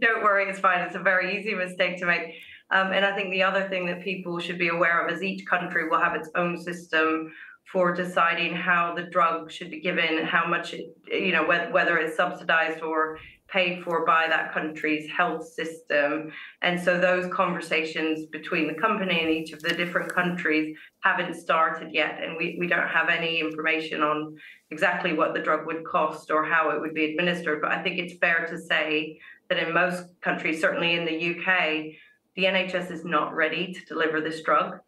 don't 0.00 0.22
worry, 0.22 0.50
it's 0.50 0.58
fine. 0.58 0.80
It's 0.82 0.96
a 0.96 1.00
very 1.00 1.38
easy 1.38 1.54
mistake 1.54 1.98
to 2.00 2.06
make. 2.06 2.34
Um, 2.70 2.92
and 2.92 3.06
I 3.06 3.16
think 3.16 3.30
the 3.30 3.42
other 3.42 3.66
thing 3.70 3.86
that 3.86 4.02
people 4.02 4.38
should 4.38 4.58
be 4.58 4.68
aware 4.68 5.04
of 5.04 5.10
is 5.10 5.22
each 5.22 5.46
country 5.46 5.88
will 5.88 5.98
have 5.98 6.14
its 6.14 6.28
own 6.34 6.58
system 6.58 7.32
for 7.72 7.94
deciding 7.94 8.54
how 8.54 8.94
the 8.94 9.04
drug 9.04 9.50
should 9.50 9.70
be 9.70 9.80
given, 9.80 10.24
how 10.24 10.46
much, 10.46 10.74
it, 10.74 10.94
you 11.10 11.32
know, 11.32 11.46
whether, 11.46 11.70
whether 11.72 11.96
it's 11.96 12.16
subsidized 12.16 12.82
or 12.82 13.18
paid 13.48 13.82
for 13.82 14.04
by 14.04 14.26
that 14.28 14.52
country's 14.52 15.10
health 15.10 15.46
system. 15.46 16.30
And 16.62 16.80
so 16.80 16.98
those 16.98 17.32
conversations 17.32 18.26
between 18.26 18.66
the 18.68 18.74
company 18.74 19.20
and 19.20 19.30
each 19.30 19.52
of 19.52 19.60
the 19.60 19.74
different 19.74 20.14
countries 20.14 20.76
haven't 21.00 21.34
started 21.34 21.92
yet. 21.92 22.22
And 22.22 22.36
we, 22.36 22.56
we 22.60 22.66
don't 22.66 22.88
have 22.88 23.08
any 23.08 23.40
information 23.40 24.02
on 24.02 24.36
exactly 24.70 25.14
what 25.14 25.32
the 25.32 25.40
drug 25.40 25.66
would 25.66 25.84
cost 25.84 26.30
or 26.30 26.44
how 26.44 26.70
it 26.70 26.80
would 26.80 26.94
be 26.94 27.06
administered. 27.06 27.62
But 27.62 27.72
I 27.72 27.82
think 27.82 27.98
it's 27.98 28.18
fair 28.18 28.46
to 28.46 28.58
say 28.58 29.18
that 29.48 29.58
in 29.58 29.72
most 29.72 30.20
countries, 30.20 30.60
certainly 30.60 30.94
in 30.94 31.06
the 31.06 31.30
UK, 31.30 31.94
the 32.36 32.44
NHS 32.44 32.90
is 32.90 33.04
not 33.04 33.34
ready 33.34 33.72
to 33.72 33.84
deliver 33.86 34.20
this 34.20 34.42
drug. 34.42 34.78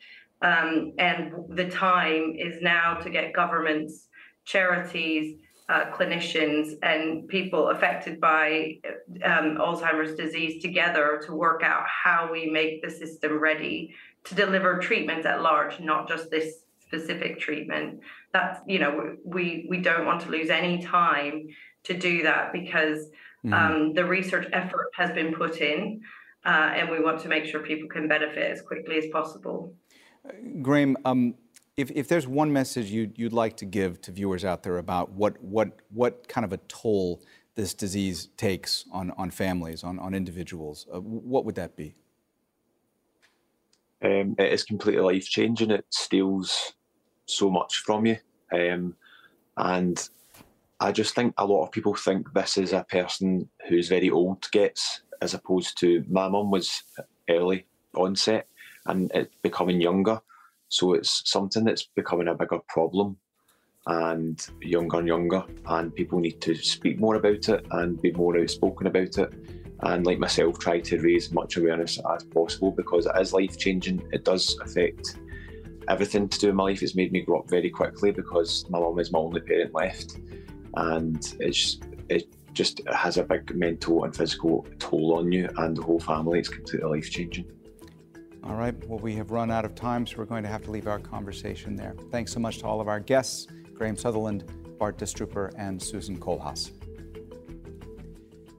Um, 0.42 0.92
and 0.98 1.32
the 1.48 1.68
time 1.68 2.34
is 2.38 2.62
now 2.62 2.94
to 2.94 3.10
get 3.10 3.32
governments, 3.32 4.08
charities, 4.44 5.36
uh, 5.70 5.88
clinicians 5.92 6.74
and 6.82 7.28
people 7.28 7.68
affected 7.68 8.20
by 8.20 8.76
um, 9.24 9.56
Alzheimer's 9.56 10.16
disease 10.16 10.60
together 10.60 11.22
to 11.26 11.32
work 11.32 11.62
out 11.62 11.84
how 11.86 12.28
we 12.30 12.50
make 12.50 12.82
the 12.82 12.90
system 12.90 13.38
ready 13.38 13.94
to 14.24 14.34
deliver 14.34 14.78
treatments 14.78 15.26
at 15.26 15.42
large, 15.42 15.78
not 15.78 16.08
just 16.08 16.28
this 16.28 16.64
specific 16.84 17.38
treatment. 17.38 18.00
That's 18.32 18.58
you 18.66 18.80
know 18.80 19.16
we 19.24 19.66
we 19.70 19.78
don't 19.78 20.06
want 20.06 20.22
to 20.22 20.28
lose 20.28 20.50
any 20.50 20.82
time 20.82 21.46
to 21.84 21.96
do 21.96 22.24
that 22.24 22.52
because 22.52 23.06
mm-hmm. 23.44 23.52
um, 23.52 23.94
the 23.94 24.04
research 24.04 24.48
effort 24.52 24.88
has 24.96 25.12
been 25.12 25.32
put 25.32 25.60
in, 25.60 26.00
uh, 26.44 26.72
and 26.74 26.90
we 26.90 27.00
want 27.00 27.20
to 27.20 27.28
make 27.28 27.44
sure 27.44 27.60
people 27.60 27.88
can 27.88 28.08
benefit 28.08 28.50
as 28.50 28.60
quickly 28.60 28.98
as 28.98 29.06
possible. 29.12 29.72
Graeme. 30.62 30.96
Um, 31.04 31.34
if, 31.80 31.90
if 31.92 32.08
there's 32.08 32.26
one 32.26 32.52
message 32.52 32.90
you'd, 32.90 33.18
you'd 33.18 33.32
like 33.32 33.56
to 33.56 33.64
give 33.64 34.00
to 34.02 34.12
viewers 34.12 34.44
out 34.44 34.62
there 34.62 34.78
about 34.78 35.12
what, 35.12 35.42
what, 35.42 35.80
what 35.90 36.28
kind 36.28 36.44
of 36.44 36.52
a 36.52 36.58
toll 36.68 37.22
this 37.54 37.74
disease 37.74 38.28
takes 38.36 38.84
on, 38.92 39.10
on 39.16 39.30
families, 39.30 39.82
on, 39.82 39.98
on 39.98 40.14
individuals, 40.14 40.86
uh, 40.92 41.00
what 41.00 41.44
would 41.44 41.54
that 41.54 41.76
be? 41.76 41.94
Um, 44.02 44.34
it 44.38 44.52
is 44.52 44.64
completely 44.64 45.02
life 45.02 45.28
changing. 45.28 45.70
It 45.70 45.86
steals 45.90 46.74
so 47.26 47.50
much 47.50 47.78
from 47.78 48.06
you. 48.06 48.18
Um, 48.52 48.94
and 49.56 50.08
I 50.80 50.92
just 50.92 51.14
think 51.14 51.34
a 51.38 51.46
lot 51.46 51.64
of 51.64 51.72
people 51.72 51.94
think 51.94 52.32
this 52.32 52.56
is 52.56 52.72
a 52.72 52.84
person 52.88 53.48
who's 53.68 53.88
very 53.88 54.10
old 54.10 54.50
gets, 54.52 55.02
as 55.20 55.34
opposed 55.34 55.78
to 55.78 56.04
my 56.08 56.28
mum 56.28 56.50
was 56.50 56.82
early 57.28 57.66
onset 57.94 58.46
and 58.86 59.10
it 59.12 59.30
becoming 59.42 59.80
younger. 59.80 60.20
So 60.70 60.94
it's 60.94 61.28
something 61.28 61.64
that's 61.64 61.88
becoming 61.96 62.28
a 62.28 62.34
bigger 62.34 62.60
problem 62.68 63.16
and 63.86 64.46
younger 64.62 64.98
and 64.98 65.08
younger, 65.08 65.44
and 65.66 65.94
people 65.94 66.20
need 66.20 66.40
to 66.42 66.54
speak 66.54 66.98
more 67.00 67.16
about 67.16 67.48
it 67.48 67.66
and 67.72 68.00
be 68.00 68.12
more 68.12 68.38
outspoken 68.38 68.86
about 68.86 69.18
it. 69.18 69.34
And 69.80 70.06
like 70.06 70.18
myself, 70.18 70.58
try 70.58 70.78
to 70.80 71.00
raise 71.00 71.26
as 71.26 71.32
much 71.32 71.56
awareness 71.56 71.98
as 72.14 72.22
possible 72.24 72.70
because 72.70 73.06
it 73.06 73.12
is 73.20 73.32
life 73.32 73.58
changing. 73.58 74.06
It 74.12 74.24
does 74.24 74.56
affect 74.60 75.18
everything 75.88 76.28
to 76.28 76.38
do 76.38 76.50
in 76.50 76.56
my 76.56 76.64
life. 76.64 76.82
It's 76.82 76.94
made 76.94 77.10
me 77.10 77.22
grow 77.22 77.40
up 77.40 77.50
very 77.50 77.70
quickly 77.70 78.12
because 78.12 78.68
my 78.70 78.78
mum 78.78 78.98
is 79.00 79.10
my 79.10 79.18
only 79.18 79.40
parent 79.40 79.74
left, 79.74 80.18
and 80.76 81.34
it's 81.40 81.80
it 82.08 82.28
just 82.52 82.82
has 82.92 83.16
a 83.16 83.24
big 83.24 83.56
mental 83.56 84.04
and 84.04 84.14
physical 84.14 84.66
toll 84.78 85.16
on 85.18 85.32
you 85.32 85.48
and 85.56 85.76
the 85.76 85.82
whole 85.82 86.00
family. 86.00 86.38
It's 86.38 86.48
completely 86.48 86.88
life 86.88 87.10
changing. 87.10 87.50
All 88.42 88.54
right. 88.54 88.74
Well, 88.88 88.98
we 88.98 89.14
have 89.16 89.30
run 89.30 89.50
out 89.50 89.64
of 89.64 89.74
time, 89.74 90.06
so 90.06 90.16
we're 90.18 90.24
going 90.24 90.42
to 90.42 90.48
have 90.48 90.62
to 90.64 90.70
leave 90.70 90.86
our 90.86 90.98
conversation 90.98 91.76
there. 91.76 91.94
Thanks 92.10 92.32
so 92.32 92.40
much 92.40 92.58
to 92.58 92.66
all 92.66 92.80
of 92.80 92.88
our 92.88 93.00
guests 93.00 93.46
Graeme 93.74 93.96
Sutherland, 93.96 94.44
Bart 94.78 94.98
De 94.98 95.04
Strooper, 95.04 95.52
and 95.56 95.80
Susan 95.80 96.18
Kohlhaas. 96.18 96.72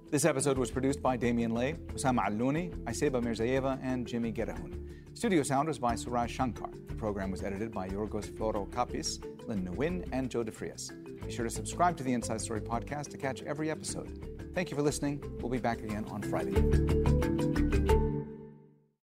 This 0.10 0.26
episode 0.26 0.58
was 0.58 0.70
produced 0.70 1.02
by 1.02 1.15
Damian 1.15 1.54
Lay, 1.54 1.74
Osama 1.94 2.28
Alouni, 2.28 2.76
Aiseba 2.84 3.22
Mirzayeva, 3.24 3.80
and 3.82 4.06
Jimmy 4.06 4.32
Gerahun. 4.34 4.78
Studio 5.13 5.41
sound 5.44 5.67
was 5.67 5.80
by 5.80 5.96
Suraj 5.96 6.32
Shankar. 6.32 6.70
The 6.88 6.96
program 6.96 7.32
was 7.32 7.44
edited 7.44 7.72
by 7.72 7.88
Yorgos 7.88 8.30
Floro 8.30 8.70
Kapis, 8.72 9.20
Lynn 9.48 9.65
Nguyen, 9.67 10.08
and 10.12 10.30
Joe 10.30 10.44
DeFrias. 10.44 10.91
Be 11.26 11.32
sure 11.32 11.46
to 11.46 11.52
subscribe 11.52 11.96
to 11.98 12.04
the 12.04 12.13
Inside 12.13 12.41
Story 12.41 12.62
podcast 12.62 13.10
to 13.12 13.17
catch 13.17 13.41
every 13.44 13.72
episode. 13.72 14.52
Thank 14.54 14.70
you 14.70 14.76
for 14.76 14.84
listening. 14.84 15.24
We'll 15.39 15.52
be 15.52 15.60
back 15.60 15.82
again 15.82 16.06
on 16.06 16.22
Friday. 16.24 16.52